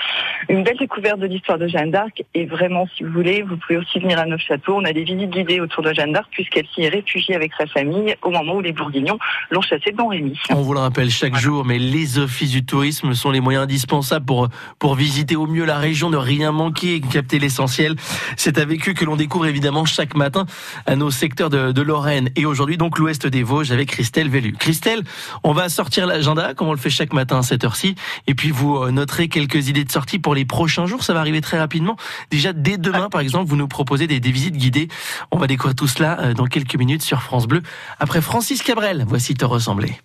une 0.49 0.63
belle 0.63 0.79
découverte 0.79 1.19
de 1.19 1.27
l'histoire 1.27 1.59
de 1.59 1.69
Jeanne 1.69 1.91
d'Arc. 1.91 2.23
Et 2.35 2.47
vraiment 2.47 2.87
si 2.97 3.05
vous 3.05 3.13
voulez 3.13 3.43
vous 3.43 3.57
pouvez 3.59 3.77
aussi 3.77 3.99
venir 3.99 4.19
à 4.19 4.25
Neufchâteau. 4.25 4.77
On 4.77 4.85
a 4.85 4.93
des 4.93 5.05
visites 5.05 5.31
guidées 5.31 5.61
autour 5.61 5.83
de 5.83 5.93
Jeanne 5.93 6.13
d'Arc 6.13 6.29
puisqu'elle 6.31 6.67
s'y 6.75 6.83
est 6.83 6.89
réfugiée 6.89 7.35
avec 7.35 7.53
sa 7.59 7.67
famille 7.67 8.17
au 8.23 8.31
moment 8.31 8.55
où 8.55 8.61
les 8.61 8.73
Bourguignons 8.73 9.19
l'ont 9.51 9.63
chassée 9.63 9.93
de 9.93 10.03
Rémy. 10.03 10.39
On 10.51 10.63
vous 10.63 10.75
le 10.75 10.81
rappelle 10.81 11.11
chaque 11.11 11.37
jour, 11.37 11.65
mais 11.65 11.79
les 11.79 12.19
offices 12.19 12.51
du 12.51 12.65
tourisme 12.65 13.15
sont 13.15 13.31
les 13.31 13.41
moyens 13.41 13.65
indispensables 13.65 14.25
pour 14.25 14.49
pour 14.79 14.95
visiter 14.95 15.37
au 15.37 15.47
mieux 15.47 15.65
la 15.65 15.79
région, 15.79 16.11
ne 16.11 16.17
rien 16.17 16.53
manquer, 16.53 16.94
capter 17.01 17.39
l'essentiel 17.39 17.97
c'est 18.37 18.59
avec 18.59 18.89
eux 18.89 18.93
que 18.93 19.05
l'on 19.05 19.17
découvre 19.17 19.47
évidemment 19.47 19.85
chaque 19.85 20.15
matin 20.15 20.47
à 20.87 20.97
nos 20.97 21.11
secteurs 21.11 21.51
de, 21.51 21.83
Lorraine 21.83 22.31
et 22.35 22.47
aujourd'hui 22.47 22.79
donc 22.79 22.99
l'ouest 22.99 23.27
des 23.27 23.43
Vosges 23.43 23.71
avec 23.71 23.91
Christelle 23.91 24.31
Vellu. 24.31 24.53
Christelle, 24.53 25.03
on 25.43 25.53
va 25.53 25.69
sortir 25.69 26.07
l'agenda 26.07 26.55
comme 26.55 26.69
on 26.69 26.73
le 26.73 26.79
fait 26.79 26.91
chaque 26.91 27.13
matin 27.13 27.39
à 27.39 27.43
cette 27.43 27.63
heure-ci 27.63 27.95
et 28.27 28.35
puis 28.35 28.51
vous 28.51 28.77
euh, 28.77 28.91
noterez 28.91 29.29
quelques 29.29 29.69
idées 29.69 29.85
de 29.85 29.93
sortie 29.93 30.19
pour 30.19 30.35
les 30.35 30.47
prochains 30.47 30.87
jours. 30.87 31.05
Ça 31.05 31.13
va 31.13 31.21
arriver 31.21 31.43
très 31.43 31.59
rapidement. 31.59 31.97
Déjà 32.31 32.53
dès 32.53 32.79
demain 32.79 33.11
par 33.11 33.21
exemple, 33.21 33.51
vous 33.51 33.57
nous 33.57 33.69
proposez 33.69 34.07
des, 34.07 34.19
visites 34.31 34.57
guidées. 34.57 34.89
On 35.31 35.37
va 35.37 35.47
découvrir 35.47 35.75
tout 35.75 35.89
cela 35.89 36.19
euh, 36.21 36.35
dans 36.35 36.47
quelques 36.47 36.77
minutes 36.77 37.03
sur 37.03 37.23
France 37.23 37.47
Bleu. 37.47 37.63
Après 37.99 38.23
Francis 38.23 38.63
Cabrel, 38.63 39.05
voici 39.07 39.35
te 39.35 39.45
ressembler. 39.45 39.99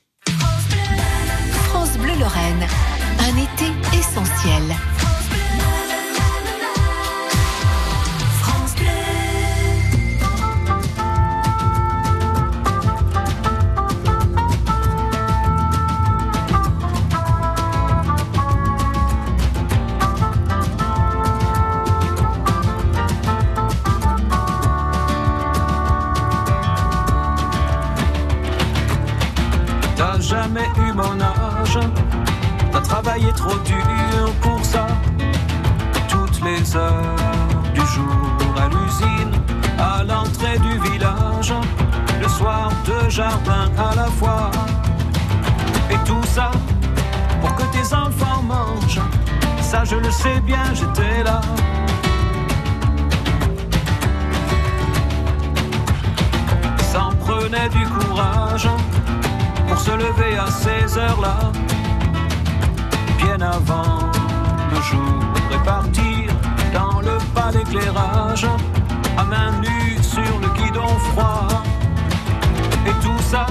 France 1.70 1.98
Bleu 1.98 2.14
Lorraine, 2.20 2.68
un 3.20 3.38
été 3.38 3.98
essentiel. 3.98 4.76
Travailler 33.20 33.34
trop 33.34 33.58
dur 33.60 34.34
pour 34.42 34.64
ça. 34.64 34.88
Toutes 36.08 36.42
les 36.44 36.76
heures 36.76 37.16
du 37.74 37.82
jour 37.82 38.56
à 38.58 38.68
l'usine, 38.68 39.32
à 39.78 40.04
l'entrée 40.04 40.58
du 40.60 40.90
village, 40.90 41.54
le 42.22 42.28
soir 42.28 42.72
de 42.86 43.10
jardin 43.10 43.70
à 43.78 43.96
la 43.96 44.06
fois. 44.06 44.52
Et 45.90 45.98
tout 46.06 46.24
ça 46.24 46.52
pour 47.42 47.56
que 47.56 47.64
tes 47.64 47.94
enfants 47.94 48.42
mangent. 48.44 49.02
Ça 49.62 49.84
je 49.84 49.96
le 49.96 50.12
sais 50.12 50.40
bien, 50.42 50.64
j'étais 50.74 51.24
là. 51.24 51.42
Ça 56.92 57.10
prenait 57.20 57.70
du 57.70 57.86
courage 57.88 58.70
pour 59.68 59.78
se 59.78 59.92
lever 59.92 60.38
à 60.38 60.48
ces 60.48 60.98
heures-là 60.98 61.52
bien 63.24 63.42
avant 63.42 64.00
le 64.72 64.82
jour 64.82 65.20
et 65.52 65.64
partir 65.66 66.32
dans 66.74 67.02
le 67.02 67.18
pas 67.34 67.52
d'éclairage, 67.52 68.48
à 69.18 69.24
main 69.24 69.52
nue 69.62 69.98
sur 70.02 70.34
le 70.44 70.48
guidon 70.58 70.88
froid. 71.12 71.48
Et 72.88 72.96
tout 73.04 73.22
ça 73.32 73.46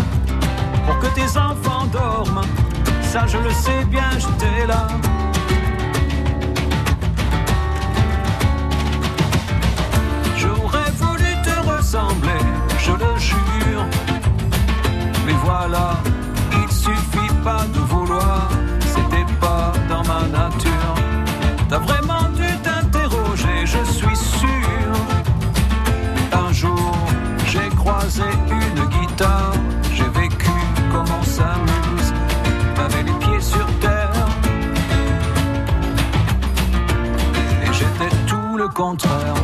pour 0.86 0.98
que 1.00 1.06
tes 1.08 1.30
enfants 1.36 1.86
dorment, 1.92 2.46
ça 3.02 3.26
je 3.26 3.38
le 3.38 3.50
sais 3.50 3.84
bien, 3.86 4.10
j'étais 4.16 4.66
là. 4.66 4.86
J'aurais 10.36 10.90
voulu 11.02 11.30
te 11.46 11.54
ressembler, 11.70 12.42
je 12.78 12.92
le 12.92 13.18
jure, 13.18 13.84
mais 15.26 15.36
voilà, 15.44 15.88
il 16.62 16.72
suffit 16.72 17.34
pas 17.44 17.64
de 17.74 17.80
vouloir 17.80 18.07
tout 38.78 39.08
le 39.08 39.37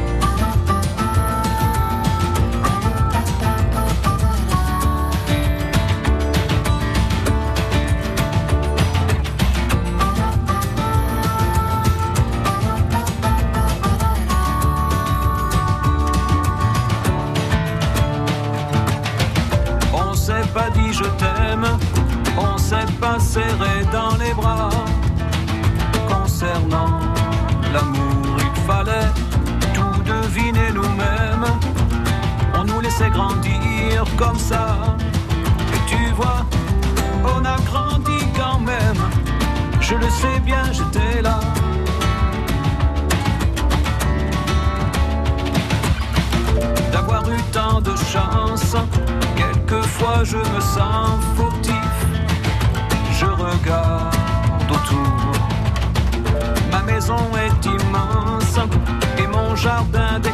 jardin 59.65 60.21
des 60.21 60.34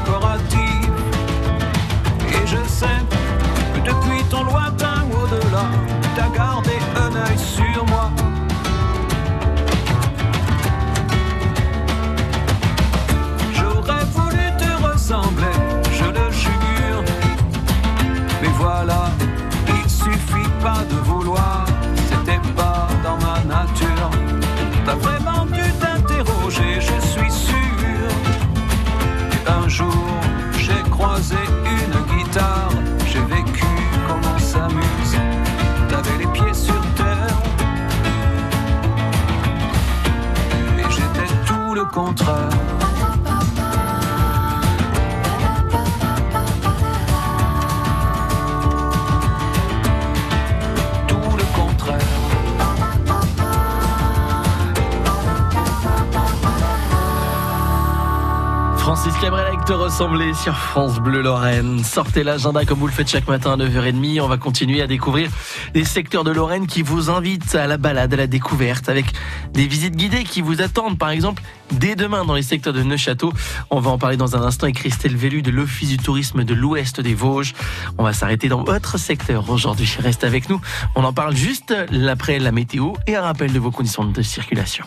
Francis 58.81 59.13
Cabrel 59.21 59.57
te 59.67 59.75
ressembler 59.75 60.33
sur 60.33 60.57
France 60.57 61.01
Bleu 61.01 61.21
Lorraine. 61.21 61.85
Sortez 61.85 62.25
l'agenda 62.25 62.65
comme 62.65 62.79
vous 62.79 62.87
le 62.87 62.93
faites 62.93 63.11
chaque 63.11 63.29
matin 63.29 63.53
à 63.53 63.57
9h30. 63.57 64.21
On 64.23 64.27
va 64.27 64.39
continuer 64.39 64.81
à 64.81 64.87
découvrir 64.87 65.29
des 65.75 65.85
secteurs 65.85 66.25
de 66.25 66.31
Lorraine 66.31 66.67
qui 66.67 66.81
vous 66.81 67.11
invitent 67.11 67.55
à 67.55 67.67
la 67.67 67.77
balade, 67.77 68.15
à 68.15 68.17
la 68.17 68.27
découverte 68.27 68.89
avec 68.89 69.05
des 69.53 69.67
visites 69.67 69.97
guidées 69.97 70.25
qui 70.25 70.41
vous 70.41 70.63
attendent. 70.63 70.99
Par 70.99 71.11
exemple, 71.11 71.43
dès 71.73 71.97
demain 71.97 72.25
dans 72.25 72.35
les 72.35 72.43
secteurs 72.43 72.73
de 72.73 72.83
Neuchâteau. 72.83 73.33
On 73.71 73.81
va 73.81 73.91
en 73.91 73.99
parler 73.99 74.17
dans 74.17 74.37
un 74.37 74.43
instant 74.43 74.65
avec 74.65 74.77
Christelle 74.77 75.17
Vélu 75.17 75.43
de 75.43 75.51
l'Office 75.51 75.89
du 75.89 75.99
tourisme 75.99 76.45
de 76.45 76.55
l'Ouest 76.55 77.01
des 77.01 77.15
Vosges. 77.15 77.55
On 77.99 78.05
va 78.05 78.13
s'arrêter 78.13 78.49
dans 78.49 78.65
votre 78.65 78.99
secteur 78.99 79.49
aujourd'hui. 79.49 79.97
Reste 79.99 80.25
avec 80.25 80.49
nous. 80.49 80.61
On 80.95 81.05
en 81.05 81.13
parle 81.13 81.37
juste 81.37 81.75
après 82.09 82.39
la 82.39 82.53
météo 82.53 82.93
et 83.07 83.17
un 83.17 83.23
rappel 83.23 83.53
de 83.53 83.59
vos 83.59 83.71
conditions 83.71 84.05
de 84.05 84.23
circulation. 84.23 84.85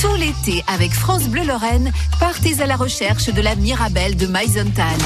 Tout 0.00 0.14
l'été, 0.16 0.64
avec 0.66 0.92
France 0.92 1.28
Bleu 1.28 1.44
Lorraine, 1.44 1.92
partez 2.18 2.60
à 2.60 2.66
la 2.66 2.76
recherche 2.76 3.26
de 3.26 3.40
la 3.40 3.54
Mirabelle 3.54 4.16
de 4.16 4.26
Maisontal. 4.26 4.98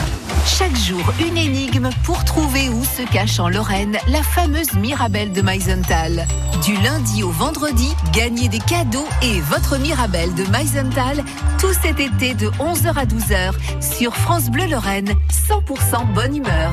Chaque 0.46 0.76
jour, 0.76 1.12
une 1.20 1.36
énigme 1.36 1.90
pour 2.04 2.24
trouver 2.24 2.68
où 2.68 2.82
se 2.84 3.02
cache 3.12 3.40
en 3.40 3.48
Lorraine 3.48 3.98
la 4.08 4.22
fameuse 4.22 4.72
Mirabelle 4.74 5.32
de 5.32 5.42
Maisontal. 5.42 6.26
Du 6.64 6.74
lundi 6.76 7.22
au 7.22 7.30
vendredi, 7.30 7.90
gagnez 8.12 8.48
des 8.48 8.60
cadeaux 8.60 9.06
et 9.22 9.40
votre 9.40 9.76
Mirabelle 9.76 10.34
de 10.34 10.44
Tout 11.58 11.72
cet 11.82 12.00
été 12.00 12.34
de 12.34 12.48
11h 12.48 12.94
à 12.96 13.04
12h 13.04 13.52
sur 13.80 14.14
France 14.16 14.50
Bleu 14.50 14.66
Lorraine, 14.66 15.12
100% 15.48 16.12
bonne 16.14 16.36
humeur. 16.36 16.72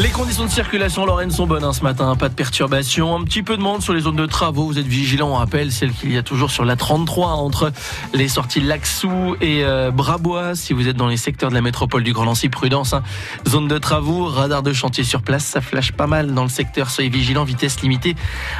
Les 0.00 0.10
conditions 0.10 0.44
de 0.44 0.50
circulation 0.50 1.06
Lorraine 1.06 1.32
sont 1.32 1.48
bonnes 1.48 1.64
hein, 1.64 1.72
ce 1.72 1.82
matin, 1.82 2.14
pas 2.14 2.28
de 2.28 2.34
perturbations, 2.34 3.16
un 3.16 3.24
petit 3.24 3.42
peu 3.42 3.56
de 3.56 3.62
monde 3.62 3.82
sur 3.82 3.92
les 3.94 4.02
zones 4.02 4.14
de 4.14 4.26
travaux, 4.26 4.66
vous 4.66 4.78
êtes 4.78 4.86
vigilants, 4.86 5.30
on 5.30 5.34
rappelle 5.34 5.72
celle 5.72 5.90
qu'il 5.90 6.12
y 6.12 6.16
a 6.16 6.22
toujours 6.22 6.52
sur 6.52 6.64
la 6.64 6.76
33 6.76 7.30
entre 7.30 7.72
les 8.14 8.28
sorties 8.28 8.60
Laxou 8.60 9.34
et 9.40 9.64
euh, 9.64 9.90
Brabois, 9.90 10.54
si 10.54 10.72
vous 10.72 10.86
êtes 10.86 10.96
dans 10.96 11.08
les 11.08 11.16
secteurs 11.16 11.50
de 11.50 11.54
la 11.56 11.62
métropole 11.62 12.04
du 12.04 12.12
Grand 12.12 12.26
Nancy, 12.26 12.48
prudence, 12.48 12.92
hein. 12.92 13.02
zone 13.48 13.66
de 13.66 13.76
travaux, 13.76 14.26
radar 14.26 14.62
de 14.62 14.72
chantier 14.72 15.02
sur 15.02 15.20
place, 15.20 15.44
ça 15.44 15.60
flash 15.60 15.90
pas 15.90 16.06
mal 16.06 16.32
dans 16.32 16.44
le 16.44 16.48
secteur, 16.48 16.90
soyez 16.90 17.10
vigilants, 17.10 17.42
vitesse 17.42 17.80
limitée 17.80 18.14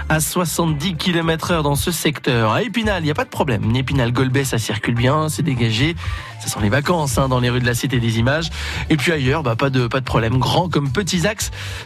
à 0.09 0.19
70 0.19 0.97
km 0.97 1.53
heure 1.53 1.63
dans 1.63 1.77
ce 1.77 1.93
secteur. 1.93 2.51
À 2.51 2.65
Épinal, 2.65 3.03
il 3.03 3.05
n'y 3.05 3.13
a 3.13 3.15
pas 3.15 3.25
de 3.25 3.31
problème, 3.31 3.77
Épinal 3.77 4.11
Golbet, 4.11 4.43
ça 4.43 4.59
circule 4.59 4.97
bien, 4.97 5.29
c'est 5.29 5.45
dégagé, 5.45 5.95
ça 6.41 6.49
sent 6.49 6.59
les 6.63 6.69
vacances 6.69 7.17
hein, 7.17 7.29
dans 7.29 7.39
les 7.39 7.49
rues 7.49 7.61
de 7.61 7.67
la 7.67 7.75
Cité 7.75 8.01
des 8.01 8.19
Images, 8.19 8.51
et 8.91 8.97
puis 8.97 9.13
ailleurs, 9.13 9.45
bah, 9.45 9.55
pas 9.55 9.71
de, 9.71 9.87
pas 9.87 10.01
de 10.01 10.05
problème, 10.05 10.39
grand 10.39 10.69
comme 10.69 10.91
petits 10.91 11.28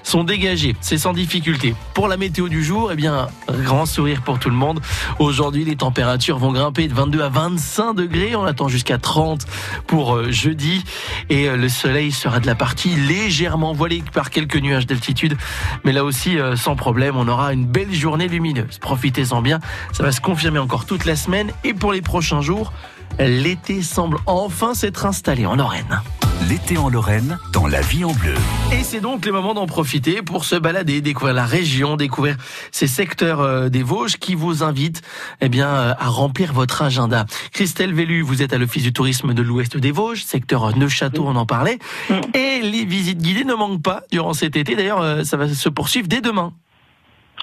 sont 0.02 0.24
dégagés. 0.24 0.76
C'est 0.80 0.98
sans 0.98 1.12
difficulté. 1.12 1.74
Pour 1.94 2.08
la 2.08 2.16
météo 2.16 2.48
du 2.48 2.62
jour, 2.62 2.90
eh 2.92 2.96
bien, 2.96 3.28
grand 3.48 3.86
sourire 3.86 4.22
pour 4.22 4.38
tout 4.38 4.50
le 4.50 4.56
monde. 4.56 4.80
Aujourd'hui, 5.18 5.64
les 5.64 5.76
températures 5.76 6.38
vont 6.38 6.52
grimper 6.52 6.88
de 6.88 6.94
22 6.94 7.22
à 7.22 7.28
25 7.28 7.94
degrés. 7.94 8.36
On 8.36 8.44
attend 8.44 8.68
jusqu'à 8.68 8.98
30 8.98 9.46
pour 9.86 10.14
euh, 10.16 10.30
jeudi. 10.30 10.84
Et 11.28 11.48
euh, 11.48 11.56
le 11.56 11.68
soleil 11.68 12.12
sera 12.12 12.40
de 12.40 12.46
la 12.46 12.54
partie 12.54 12.94
légèrement 12.94 13.72
voilé 13.72 14.02
par 14.12 14.30
quelques 14.30 14.56
nuages 14.56 14.86
d'altitude. 14.86 15.36
Mais 15.84 15.92
là 15.92 16.04
aussi, 16.04 16.38
euh, 16.38 16.56
sans 16.56 16.76
problème, 16.76 17.16
on 17.16 17.28
aura 17.28 17.52
une 17.52 17.66
belle 17.66 17.92
journée 17.92 18.28
lumineuse. 18.28 18.78
Profitez-en 18.78 19.42
bien. 19.42 19.60
Ça 19.92 20.02
va 20.02 20.12
se 20.12 20.20
confirmer 20.20 20.58
encore 20.58 20.86
toute 20.86 21.04
la 21.04 21.16
semaine. 21.16 21.50
Et 21.64 21.74
pour 21.74 21.92
les 21.92 22.02
prochains 22.02 22.40
jours, 22.40 22.72
l'été 23.18 23.82
semble 23.82 24.18
enfin 24.26 24.74
s'être 24.74 25.06
installé 25.06 25.46
en 25.46 25.56
Lorraine 25.56 26.00
l'été 26.48 26.76
en 26.76 26.88
Lorraine 26.88 27.38
dans 27.52 27.66
la 27.66 27.80
vie 27.80 28.04
en 28.04 28.12
bleu. 28.12 28.34
Et 28.72 28.82
c'est 28.82 29.00
donc 29.00 29.24
le 29.26 29.32
moment 29.32 29.54
d'en 29.54 29.66
profiter 29.66 30.22
pour 30.22 30.44
se 30.44 30.56
balader, 30.56 31.00
découvrir 31.00 31.34
la 31.34 31.46
région, 31.46 31.96
découvrir 31.96 32.36
ces 32.72 32.86
secteurs 32.86 33.40
euh, 33.40 33.68
des 33.68 33.82
Vosges 33.82 34.16
qui 34.16 34.34
vous 34.34 34.62
invitent 34.62 35.02
eh 35.40 35.48
bien, 35.48 35.68
euh, 35.68 35.94
à 35.98 36.08
remplir 36.08 36.52
votre 36.52 36.82
agenda. 36.82 37.26
Christelle 37.52 37.94
Vélu, 37.94 38.22
vous 38.22 38.42
êtes 38.42 38.52
à 38.52 38.58
l'Office 38.58 38.82
du 38.82 38.92
tourisme 38.92 39.34
de 39.34 39.42
l'Ouest 39.42 39.76
des 39.76 39.92
Vosges, 39.92 40.24
secteur 40.24 40.76
Neuchâteau, 40.76 41.24
on 41.26 41.36
en 41.36 41.46
parlait. 41.46 41.78
Mm. 42.10 42.14
Et 42.34 42.60
les 42.62 42.84
visites 42.84 43.18
guidées 43.18 43.44
ne 43.44 43.54
manquent 43.54 43.82
pas 43.82 44.02
durant 44.10 44.34
cet 44.34 44.56
été. 44.56 44.74
D'ailleurs, 44.74 45.00
euh, 45.00 45.24
ça 45.24 45.36
va 45.36 45.48
se 45.48 45.68
poursuivre 45.68 46.08
dès 46.08 46.20
demain. 46.20 46.52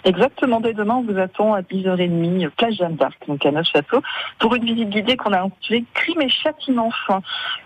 Exactement, 0.06 0.62
dès 0.62 0.74
demain, 0.74 0.96
on 0.96 1.12
vous 1.12 1.20
attend 1.20 1.54
à 1.54 1.62
10h30, 1.62 2.50
place 2.52 2.76
Jeanne 2.76 2.96
d'Arc, 2.96 3.18
donc 3.28 3.46
à 3.46 3.52
Neufchâteau, 3.52 4.02
pour 4.40 4.56
une 4.56 4.66
visite 4.66 4.90
guidée 4.90 5.18
qu'on 5.18 5.34
a 5.34 5.42
intitulée 5.42 5.84
Crime 5.94 6.22
et 6.22 6.30
châtiment 6.30 6.90
fin, 7.06 7.22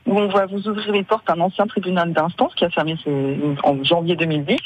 où 0.07 0.19
on 0.19 0.27
va 0.27 0.45
vous 0.45 0.67
ouvrir 0.67 0.91
les 0.91 1.03
portes 1.03 1.27
d'un 1.27 1.39
ancien 1.39 1.67
tribunal 1.67 2.11
d'instance 2.11 2.53
qui 2.55 2.65
a 2.65 2.69
fermé 2.69 2.95
en 3.63 3.83
janvier 3.83 4.15
2010. 4.15 4.57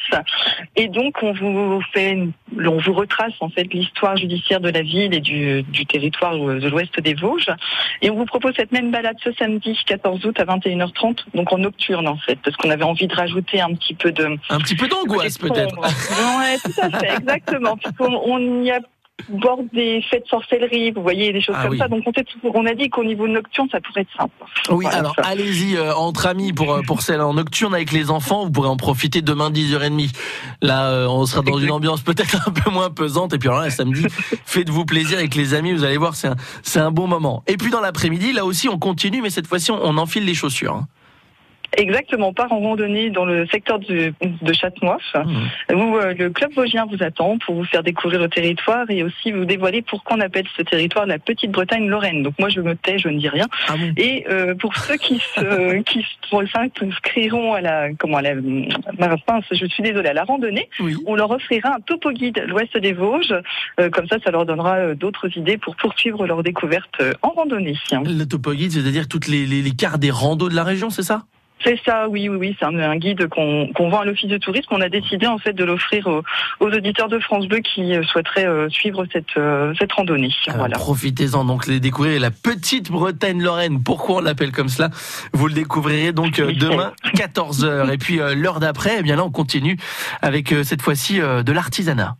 Et 0.75 0.88
donc, 0.88 1.17
on 1.21 1.34
vous 1.34 1.82
fait, 1.93 2.17
on 2.58 2.77
vous 2.77 2.93
retrace 2.93 3.34
en 3.41 3.49
fait 3.49 3.65
l'histoire 3.73 4.15
judiciaire 4.15 4.62
de 4.62 4.69
la 4.69 4.82
ville 4.82 5.13
et 5.13 5.19
du, 5.19 5.63
du 5.63 5.86
territoire 5.86 6.34
de 6.34 6.67
l'ouest 6.67 6.99
des 6.99 7.13
Vosges. 7.13 7.51
Et 8.01 8.10
on 8.10 8.15
vous 8.15 8.25
propose 8.25 8.53
cette 8.56 8.71
même 8.71 8.91
balade 8.91 9.17
ce 9.23 9.32
samedi 9.34 9.77
14 9.86 10.25
août 10.25 10.39
à 10.39 10.45
21h30, 10.45 11.25
donc 11.34 11.51
en 11.51 11.58
nocturne 11.58 12.08
en 12.08 12.17
fait, 12.17 12.38
parce 12.43 12.56
qu'on 12.56 12.69
avait 12.69 12.84
envie 12.84 13.08
de 13.08 13.15
rajouter 13.15 13.60
un 13.60 13.73
petit 13.73 13.93
peu 13.93 14.12
de... 14.12 14.38
Un 14.49 14.60
petit 14.60 14.75
peu 14.75 14.88
d'angoisse 14.88 15.38
peut-être. 15.38 15.77
Ouais, 15.77 16.58
tout 16.63 16.82
à 16.82 16.89
fait, 16.97 17.15
exactement 17.17 17.57
on, 18.00 18.63
y 18.63 18.72
a 18.72 18.80
bord 19.30 19.60
des 19.74 20.02
fêtes 20.10 20.24
de 20.24 20.30
sorcellerie, 20.30 20.91
vous 20.91 21.02
voyez, 21.02 21.34
des 21.34 21.41
choses 21.41 21.56
ah 21.58 21.67
comme 21.67 21.78
ça. 21.78 21.88
Donc 21.88 22.04
on, 22.43 22.65
a 22.65 22.74
dit 22.74 22.89
qu'au 22.89 23.04
niveau 23.04 23.28
nocturne, 23.28 23.67
ça 23.72 23.82
pourrait 23.82 24.02
être 24.02 24.15
simple. 24.15 24.32
Oui, 24.70 24.86
alors 24.86 25.15
allez-y 25.17 25.76
euh, 25.76 25.93
entre 25.96 26.28
amis 26.28 26.54
pour 26.54 26.74
euh, 26.74 26.82
pour 26.82 27.02
celle 27.02 27.22
en 27.22 27.34
nocturne 27.34 27.74
avec 27.74 27.91
les 27.91 28.10
enfants, 28.12 28.46
vous 28.46 28.52
pourrez 28.52 28.70
en 28.70 28.78
profiter 28.78 29.22
demain 29.22 29.50
10h30. 29.50 30.13
Là, 30.62 30.89
euh, 30.89 31.08
on 31.08 31.26
sera 31.26 31.41
dans 31.41 31.58
une 31.58 31.72
ambiance 31.72 32.02
peut-être 32.02 32.48
un 32.48 32.52
peu 32.52 32.70
moins 32.70 32.89
pesante. 32.89 33.34
Et 33.34 33.39
puis 33.39 33.50
alors 33.50 33.62
là, 33.62 33.70
samedi, 33.70 34.06
faites-vous 34.46 34.86
plaisir 34.86 35.17
avec 35.17 35.36
les 35.36 35.54
amis, 35.54 35.74
vous 35.74 35.84
allez 35.84 35.98
voir, 35.98 36.15
c'est 36.15 36.28
un, 36.28 36.86
un 36.86 36.91
bon 36.91 37.08
moment. 37.08 37.43
Et 37.48 37.58
puis 37.58 37.72
dans 37.72 37.82
l'après-midi, 37.82 38.34
là 38.34 38.46
aussi, 38.46 38.70
on 38.70 38.78
continue, 38.78 39.22
mais 39.22 39.30
cette 39.30 39.48
fois-ci, 39.48 39.72
on 39.72 39.98
enfile 39.98 40.26
les 40.26 40.36
chaussures. 40.36 40.76
Hein. 40.76 40.88
Exactement, 41.75 42.34
part 42.34 42.51
en 42.51 42.60
randonnée 42.60 43.10
dans 43.10 43.25
le 43.25 43.45
secteur 43.47 43.80
de, 43.80 44.13
de 44.41 44.53
Châtenois, 44.53 44.99
mmh. 45.13 45.73
où 45.75 45.97
euh, 45.97 46.13
le 46.17 46.30
club 46.30 46.53
vosgien 46.53 46.86
vous 46.86 47.03
attend 47.03 47.38
pour 47.39 47.56
vous 47.56 47.65
faire 47.65 47.84
découvrir 47.84 48.21
le 48.21 48.30
territoire 48.30 48.89
et 48.89 49.03
aussi 49.03 49.32
vous 49.32 49.45
dévoiler 49.45 49.82
pourquoi 49.82 50.17
on 50.17 50.21
appelle 50.21 50.45
ce 50.56 50.62
territoire 50.62 51.06
la 51.06 51.19
Petite 51.19 51.51
Bretagne 51.51 51.88
Lorraine. 51.88 52.23
Donc 52.23 52.36
moi 52.39 52.49
je 52.49 52.62
me 52.62 52.75
tais, 52.75 52.97
je 52.97 53.10
ne 53.10 53.19
dis 53.19 53.30
rien. 53.30 53.47
Ah 53.67 53.75
et 53.97 54.25
euh, 54.30 54.56
pour 54.56 54.75
ceux 54.75 54.97
qui 54.97 55.19
se 55.36 55.82
qui 55.84 56.06
s'inscriront 56.30 57.53
à 57.53 57.62
la 57.62 57.93
comment 57.93 58.17
à 58.17 58.21
la 58.21 59.17
pince, 59.25 59.45
je 59.51 59.65
suis 59.65 59.84
désolée 59.84 60.10
à 60.10 60.13
la 60.13 60.23
randonnée, 60.23 60.69
on 61.06 61.15
leur 61.15 61.32
offrira 61.32 61.75
un 61.75 61.80
topo 61.82 62.12
guide 62.12 62.43
l'Ouest 62.47 62.77
des 62.77 62.93
Vosges. 62.93 63.36
Euh, 63.80 63.89
comme 63.89 64.08
ça, 64.08 64.17
ça 64.23 64.32
leur 64.32 64.45
donnera 64.45 64.95
d'autres 64.95 65.38
idées 65.38 65.58
pour 65.58 65.75
poursuivre 65.75 66.25
leur 66.25 66.43
découverte 66.43 67.01
en 67.21 67.30
randonnée. 67.30 67.77
Le 67.91 68.23
topo 68.23 68.53
guide, 68.53 68.71
c'est-à-dire 68.71 69.08
toutes 69.08 69.27
les, 69.27 69.45
les, 69.45 69.62
les 69.62 69.71
cartes 69.71 69.99
des 69.99 70.12
randos 70.12 70.49
de 70.49 70.56
la 70.56 70.63
région, 70.63 70.89
c'est 70.89 71.03
ça? 71.03 71.23
C'est 71.63 71.80
ça, 71.86 72.08
oui, 72.08 72.30
oui, 72.30 72.38
oui. 72.38 72.56
C'est 72.60 72.65
un, 72.65 72.96
guide 72.98 73.28
qu'on 73.28 73.89
vend 73.89 74.02
à 74.02 74.06
l'Office 74.06 74.30
de 74.30 74.38
tourisme. 74.38 74.67
On 74.72 74.82
a 74.82 74.89
décidé 74.89 75.26
en 75.26 75.38
fait 75.38 75.54
de 75.54 75.63
l'offrir 75.63 76.08
aux, 76.08 76.24
auditeurs 76.60 77.10
de 77.10 77.20
France 77.20 77.48
Bleu 77.48 77.60
qui 77.60 77.96
euh, 77.96 78.04
souhaiteraient 78.04 78.48
euh, 78.48 78.70
suivre 78.70 79.06
cette, 79.12 79.38
euh, 79.38 79.74
cette 79.80 79.91
randonnée. 79.91 80.30
voilà. 80.56 80.78
Profitez-en 80.78 81.46
donc 81.46 81.67
les 81.67 81.80
découvrir 81.80 82.20
la 82.22 82.32
petite 82.32 82.91
Bretagne 82.91 83.41
Lorraine. 83.41 83.82
Pourquoi 83.82 84.17
on 84.17 84.22
l'appelle 84.22 84.52
comme 84.52 84.70
cela? 84.70 84.89
Vous 85.34 85.48
le 85.48 85.54
découvrirez 85.54 86.12
donc 86.12 86.39
demain 86.39 86.93
14h. 87.15 87.91
Et 87.91 87.98
puis 87.98 88.20
l'heure 88.36 88.60
d'après, 88.60 88.98
eh 89.00 89.04
bien 89.04 89.15
là 89.15 89.26
on 89.26 89.32
continue 89.32 89.78
avec 90.22 90.54
cette 90.63 90.82
fois-ci 90.82 91.20
de 91.20 91.52
l'artisanat. 91.52 92.15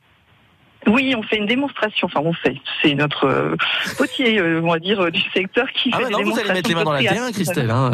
Oui, 0.88 1.14
on 1.18 1.22
fait 1.22 1.38
une 1.38 1.46
démonstration. 1.46 2.08
Enfin, 2.08 2.22
on 2.24 2.34
fait. 2.34 2.56
C'est 2.82 2.96
notre 2.96 3.26
euh, 3.26 3.56
potier, 3.98 4.40
euh, 4.40 4.62
on 4.64 4.72
va 4.72 4.80
dire, 4.80 5.02
euh, 5.02 5.12
du 5.12 5.22
secteur 5.34 5.70
qui 5.74 5.92
ah 5.94 5.98
fait 5.98 6.06
ouais, 6.06 6.10
non, 6.12 6.24
vous 6.24 6.40
allez 6.40 6.54
mettre 6.54 6.70
les 6.70 6.76
mains 6.76 6.84
dans 6.86 6.94
la 6.94 7.02
terre, 7.02 7.32
Christelle. 7.34 7.70
Hein, 7.70 7.92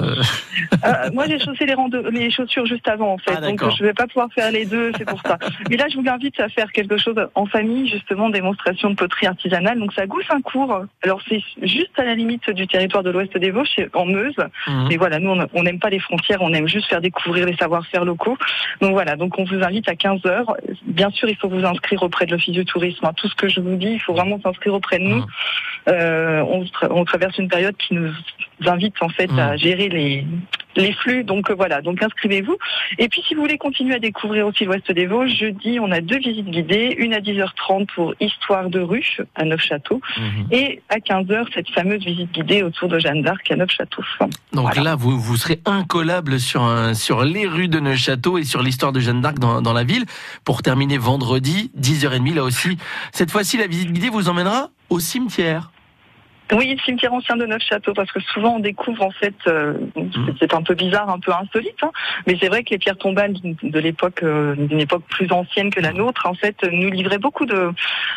moi, 1.14 1.26
j'ai 1.28 1.40
chaussé 1.40 1.66
les, 1.66 1.76
les, 2.12 2.30
chaussures 2.30 2.66
juste 2.68 2.88
avant, 2.88 3.14
en 3.14 3.18
fait. 3.18 3.34
Ah, 3.36 3.42
donc, 3.42 3.64
je 3.78 3.84
vais 3.84 3.94
pas 3.94 4.06
pouvoir 4.06 4.30
faire 4.34 4.52
les 4.52 4.66
deux, 4.66 4.92
c'est 4.98 5.06
pour 5.06 5.20
ça. 5.26 5.40
Mais 5.70 5.78
là, 5.78 5.88
je 5.90 5.98
vous 5.98 6.08
invite 6.08 6.40
à 6.40 6.50
faire 6.50 6.72
quelque 6.72 6.98
chose 6.98 7.16
en 7.34 7.46
famille, 7.48 7.90
justement, 7.90 8.30
démonstration 8.30 8.92
de 8.92 8.96
poterie 8.96 9.26
artisanale. 9.26 9.80
Donc, 9.80 9.94
ça 9.94 10.06
gousse 10.06 10.30
un 10.30 10.42
cours. 10.42 10.82
Alors, 11.02 11.20
c'est 11.28 11.42
juste 11.64 11.98
à 11.98 12.04
la 12.04 12.14
limite 12.14 12.50
du 12.52 12.68
territoire 12.68 13.02
de 13.04 13.10
l'Ouest 13.10 13.36
des 13.36 13.50
Vosges, 13.50 13.88
en 13.94 14.06
Meuse. 14.06 14.36
Mhm. 14.68 14.88
Mais 14.90 14.98
voilà, 14.98 15.18
nous, 15.20 15.36
on 15.54 15.64
n'aime 15.64 15.80
pas 15.80 15.90
les 15.90 16.00
frontières, 16.00 16.42
on 16.42 16.54
aime 16.54 16.68
juste 16.68 16.88
faire 16.90 17.02
découvrir 17.02 17.48
les 17.48 17.56
savoir-faire 17.56 18.06
locaux. 18.06 18.38
Donc, 18.82 18.92
voilà. 18.92 19.16
Donc, 19.16 19.40
on 19.40 19.46
vous 19.46 19.64
invite 19.64 19.90
à 19.90 19.96
15 19.96 20.26
heures. 20.28 20.56
Bien 20.86 21.10
sûr, 21.10 21.28
il 21.28 21.38
faut 21.38 21.50
vous 21.50 21.66
inscrire 21.66 22.04
auprès 22.04 22.28
de 22.28 22.32
l'Office 22.32 22.54
du 22.54 22.66
tourisme 22.66 22.83
tout 23.16 23.28
ce 23.28 23.36
que 23.36 23.50
je 23.50 23.60
vous 23.60 23.76
dis, 23.76 23.94
il 23.94 24.00
faut 24.00 24.14
vraiment 24.14 24.40
s'inscrire 24.42 24.74
auprès 24.74 25.00
de 25.00 25.04
nous. 25.04 25.20
Mmh. 25.20 25.28
Euh, 25.90 26.44
on, 26.90 27.06
traverse 27.06 27.38
une 27.38 27.50
période 27.50 27.76
qui 27.78 27.94
nous 27.94 28.14
invite 28.66 28.96
en 29.02 29.10
fait 29.10 29.30
à 29.38 29.54
mmh. 29.54 29.58
gérer 29.58 29.90
les, 29.90 30.26
les 30.76 30.94
flux. 30.94 31.24
Donc 31.24 31.50
euh, 31.50 31.54
voilà, 31.56 31.82
donc 31.82 32.02
inscrivez-vous. 32.02 32.58
Et 32.98 33.10
puis 33.10 33.22
si 33.28 33.36
vous 33.36 33.42
voulez 33.42 33.58
continuer 33.58 33.96
à 33.96 34.00
découvrir 34.00 34.48
aussi 34.48 34.66
l'Ouest 34.66 34.92
des 34.92 35.06
Vosges, 35.06 35.36
jeudi 35.36 35.80
on 35.80 35.92
a 35.92 36.02
deux 36.02 36.20
visites 36.20 36.50
guidées, 36.50 36.96
une 36.98 37.14
à 37.14 37.20
10h30 37.20 37.88
pour 37.94 38.14
Histoire 38.20 38.70
de 38.70 38.80
rue 38.80 39.18
à 39.36 39.44
Neufchâteau 39.44 40.02
mmh. 40.18 40.22
et 40.52 40.82
à 40.90 40.98
15h 40.98 41.48
cette 41.54 41.70
fameuse 41.70 42.04
visite 42.04 42.32
guidée 42.32 42.64
autour 42.64 42.88
de 42.88 43.00
Jeanne 43.00 43.22
d'Arc 43.22 43.50
à 43.52 43.56
Neufchâteau. 43.56 44.04
Donc 44.54 44.76
là 44.76 44.96
vous, 44.96 45.20
vous 45.20 45.38
serez 45.38 45.60
incollable 45.66 46.40
sur, 46.40 46.64
un, 46.64 46.94
sur 46.94 47.24
les 47.24 47.48
rues 47.48 47.68
de 47.68 47.80
Neufchâteau 47.80 48.38
et 48.38 48.44
sur 48.44 48.62
l'histoire 48.62 48.92
de 48.92 49.00
Jeanne 49.00 49.22
d'Arc 49.22 49.40
dans, 49.40 49.62
dans 49.62 49.74
la 49.74 49.84
ville 49.84 50.06
pour 50.46 50.62
terminer 50.62 50.98
vendredi 50.98 51.72
10h30 51.80 52.36
là 52.36 52.44
aussi. 52.44 52.78
Cette 53.12 53.32
fois-ci 53.32 53.58
la 53.58 53.68
visite 53.68 53.92
guidée 53.92 54.10
vous 54.10 54.30
emmènera 54.30 54.70
au 54.90 55.00
cimetière. 55.00 55.73
Oui, 56.54 56.78
cimetière 56.86 57.14
ancien 57.14 57.36
de 57.36 57.46
Neufchâteau, 57.46 57.94
parce 57.94 58.12
que 58.12 58.20
souvent 58.20 58.56
on 58.56 58.60
découvre 58.60 59.04
en 59.04 59.12
fait, 59.12 59.34
euh, 59.48 59.74
mmh. 59.96 60.36
c'est 60.40 60.54
un 60.54 60.62
peu 60.62 60.76
bizarre, 60.76 61.10
un 61.10 61.20
peu 61.20 61.32
insolite, 61.32 61.82
hein, 61.82 61.92
mais 62.28 62.38
c'est 62.40 62.48
vrai 62.48 62.64
que 62.64 62.70
les 62.70 62.78
pierres 62.78 62.98
tombales 62.98 63.34
de 63.34 63.80
l'époque, 63.80 64.22
euh, 64.24 64.56
d'une 64.56 64.80
époque 64.80 65.04
plus 65.10 65.32
ancienne 65.32 65.72
que 65.72 65.80
la 65.80 65.94
nôtre, 65.94 66.28
en 66.28 66.36
fait, 66.36 66.56
nous 66.72 66.90
livraient 66.90 67.18
beaucoup 67.18 67.46
de 67.46 67.72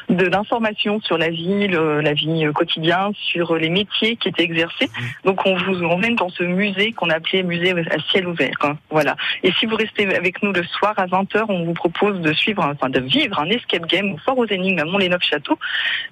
d'informations 0.09 1.01
sur 1.01 1.18
la 1.18 1.31
vie, 1.31 1.68
la 1.68 2.12
vie 2.12 2.46
quotidienne, 2.55 3.12
sur 3.14 3.57
les 3.57 3.70
métiers 3.70 4.16
qui 4.16 4.29
étaient 4.29 4.44
exercés. 4.44 4.87
Mmh. 4.87 5.03
Donc 5.25 5.46
on 5.46 5.57
vous 5.57 5.83
emmène 5.85 6.14
dans 6.14 6.29
ce 6.29 6.42
musée 6.42 6.92
qu'on 6.92 7.11
appelait 7.11 7.42
musée 7.42 7.72
à 7.72 7.99
ciel 8.11 8.29
ouvert. 8.29 8.57
Hein, 8.62 8.77
voilà. 8.90 9.16
Et 9.42 9.53
si 9.53 9.66
vous 9.66 9.77
restez 9.77 10.14
avec 10.14 10.42
nous 10.42 10.53
le 10.53 10.62
soir 10.64 10.94
à 10.96 11.07
20h, 11.07 11.46
on 11.49 11.64
vous 11.64 11.75
propose 11.75 12.20
de 12.20 12.33
suivre, 12.33 12.62
enfin 12.64 12.90
de 12.90 13.01
vivre 13.01 13.38
un 13.38 13.49
escape 13.49 13.87
game 13.87 14.12
au 14.12 14.18
Fort 14.18 14.38
aux 14.38 14.46
Énigmes 14.46 14.81
à 14.81 14.85
Mont-les-Neufs-Château. 14.85 15.59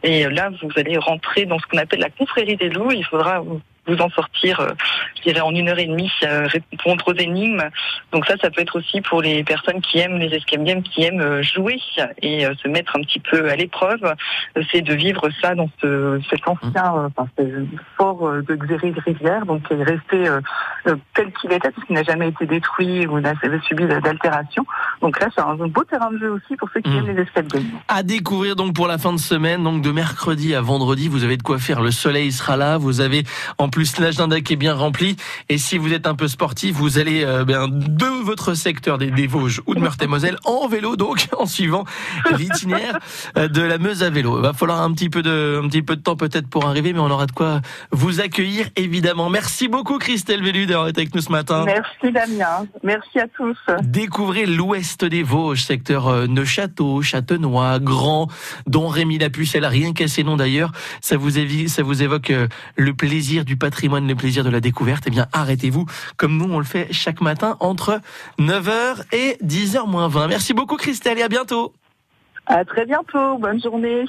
Et 0.02 0.24
là, 0.24 0.50
vous 0.62 0.70
allez 0.76 0.96
rentrer 0.96 1.46
dans 1.46 1.58
ce 1.58 1.66
qu'on 1.66 1.78
appelle 1.78 2.00
la 2.00 2.10
confrérie 2.18 2.56
des 2.56 2.70
loups. 2.70 2.92
Il 2.92 3.04
faudra 3.04 3.42
vous 3.86 3.98
en 3.98 4.10
sortir, 4.10 4.60
euh, 4.60 4.70
je 5.16 5.22
dirais, 5.22 5.40
en 5.40 5.54
une 5.54 5.68
heure 5.68 5.78
et 5.78 5.86
demie, 5.86 6.10
euh, 6.22 6.46
répondre 6.46 7.04
aux 7.06 7.14
énigmes. 7.14 7.62
Donc 8.12 8.26
ça, 8.26 8.34
ça 8.40 8.50
peut 8.50 8.62
être 8.62 8.78
aussi 8.78 9.00
pour 9.00 9.22
les 9.22 9.44
personnes 9.44 9.80
qui 9.80 9.98
aiment 9.98 10.18
les 10.18 10.34
escape 10.34 10.62
games, 10.62 10.82
qui 10.82 11.04
aiment 11.04 11.20
euh, 11.20 11.42
jouer 11.42 11.78
et 12.22 12.46
se 12.62 12.68
mettre 12.68 12.96
un 12.96 13.00
petit 13.00 13.20
peu 13.20 13.50
à 13.50 13.56
l'épreuve. 13.56 14.14
C'est 14.70 14.82
de 14.82 14.94
vivre 14.94 15.28
ça 15.40 15.54
dans 15.54 15.68
ce, 15.80 16.20
cet 16.30 16.46
ancien 16.46 17.10
enfin, 17.16 17.28
fort 17.96 18.30
de 18.30 18.54
Xéry-Rivière, 18.54 19.46
donc 19.46 19.66
qui 19.66 19.74
est 19.74 19.82
resté 19.82 20.28
tel 21.14 21.32
qu'il 21.32 21.52
était, 21.52 21.70
parce 21.70 21.86
qu'il 21.86 21.94
n'a 21.94 22.02
jamais 22.02 22.28
été 22.28 22.46
détruit 22.46 23.06
ou 23.06 23.20
n'a 23.20 23.34
subi 23.66 23.86
d'altération. 23.86 24.64
Donc 25.00 25.20
là, 25.20 25.28
c'est 25.34 25.40
un 25.40 25.54
beau 25.54 25.84
terrain 25.84 26.10
de 26.12 26.18
jeu 26.18 26.30
aussi 26.30 26.56
pour 26.56 26.68
ceux 26.72 26.80
qui 26.80 26.90
mmh. 26.90 26.98
aiment 26.98 27.16
les 27.16 27.22
escape 27.22 27.46
games. 27.48 27.70
À 27.88 28.02
découvrir 28.02 28.56
donc 28.56 28.74
pour 28.74 28.86
la 28.86 28.98
fin 28.98 29.12
de 29.12 29.18
semaine, 29.18 29.62
donc 29.62 29.82
de 29.82 29.90
mercredi 29.90 30.54
à 30.54 30.60
vendredi, 30.60 31.08
vous 31.08 31.24
avez 31.24 31.36
de 31.36 31.42
quoi 31.42 31.58
faire. 31.58 31.80
Le 31.80 31.90
soleil 31.90 32.32
sera 32.32 32.56
là, 32.56 32.78
vous 32.78 33.00
avez 33.00 33.24
en 33.58 33.68
plus 33.74 33.98
l'agenda 33.98 34.40
qui 34.40 34.52
est 34.52 34.56
bien 34.56 34.72
rempli. 34.72 35.16
Et 35.48 35.58
si 35.58 35.78
vous 35.78 35.92
êtes 35.92 36.06
un 36.06 36.14
peu 36.14 36.28
sportif, 36.28 36.76
vous 36.76 36.98
allez 37.00 37.24
euh, 37.24 37.44
ben, 37.44 37.66
de 37.66 38.22
votre 38.24 38.54
secteur 38.54 38.98
des, 38.98 39.26
Vosges 39.26 39.62
ou 39.66 39.74
de 39.74 39.80
Meurthe-et-Moselle 39.80 40.36
en 40.44 40.68
vélo, 40.68 40.94
donc 40.94 41.26
en 41.36 41.44
suivant 41.44 41.82
l'itinéraire 42.38 43.00
euh, 43.36 43.48
de 43.48 43.62
la 43.62 43.78
Meuse 43.78 44.04
à 44.04 44.10
vélo. 44.10 44.38
Il 44.38 44.42
va 44.42 44.52
falloir 44.52 44.80
un 44.80 44.92
petit 44.92 45.10
peu 45.10 45.22
de, 45.22 45.60
un 45.60 45.66
petit 45.66 45.82
peu 45.82 45.96
de 45.96 46.02
temps 46.02 46.14
peut-être 46.14 46.46
pour 46.48 46.66
arriver, 46.66 46.92
mais 46.92 47.00
on 47.00 47.10
aura 47.10 47.26
de 47.26 47.32
quoi 47.32 47.62
vous 47.90 48.20
accueillir 48.20 48.68
évidemment. 48.76 49.28
Merci 49.28 49.66
beaucoup 49.66 49.98
Christelle 49.98 50.44
Vélu 50.44 50.66
d'avoir 50.66 50.86
été 50.86 51.00
avec 51.00 51.12
nous 51.12 51.20
ce 51.20 51.32
matin. 51.32 51.64
Merci 51.64 52.12
Damien. 52.12 52.68
Merci 52.84 53.18
à 53.18 53.26
tous. 53.26 53.58
Découvrez 53.82 54.46
l'ouest 54.46 55.04
des 55.04 55.24
Vosges, 55.24 55.64
secteur 55.64 56.06
euh, 56.06 56.26
Neuchâteau, 56.28 57.02
Châtenois, 57.02 57.80
Grand, 57.80 58.28
dont 58.68 58.86
Rémi 58.86 59.18
Lapucelle, 59.18 59.66
rien 59.66 59.92
qu'à 59.92 60.06
ses 60.06 60.22
noms 60.22 60.36
d'ailleurs. 60.36 60.70
Ça 61.00 61.16
vous, 61.16 61.30
ça 61.66 61.82
vous 61.82 62.02
évoque 62.04 62.32
le 62.76 62.94
plaisir 62.94 63.44
du 63.44 63.56
patrimoine, 63.64 64.06
le 64.06 64.14
plaisir 64.14 64.44
de 64.44 64.50
la 64.50 64.60
découverte, 64.60 65.04
eh 65.06 65.10
bien 65.10 65.26
arrêtez-vous 65.32 65.86
comme 66.18 66.36
nous 66.36 66.52
on 66.52 66.58
le 66.58 66.66
fait 66.66 66.86
chaque 66.92 67.22
matin 67.22 67.56
entre 67.60 67.98
9h 68.38 69.04
et 69.12 69.38
10h 69.42 69.88
moins 69.88 70.08
20. 70.08 70.28
Merci 70.28 70.52
beaucoup 70.52 70.76
Christelle 70.76 71.18
et 71.18 71.22
à 71.22 71.28
bientôt. 71.28 71.72
À 72.44 72.62
très 72.66 72.84
bientôt, 72.84 73.38
bonne 73.38 73.62
journée. 73.62 74.04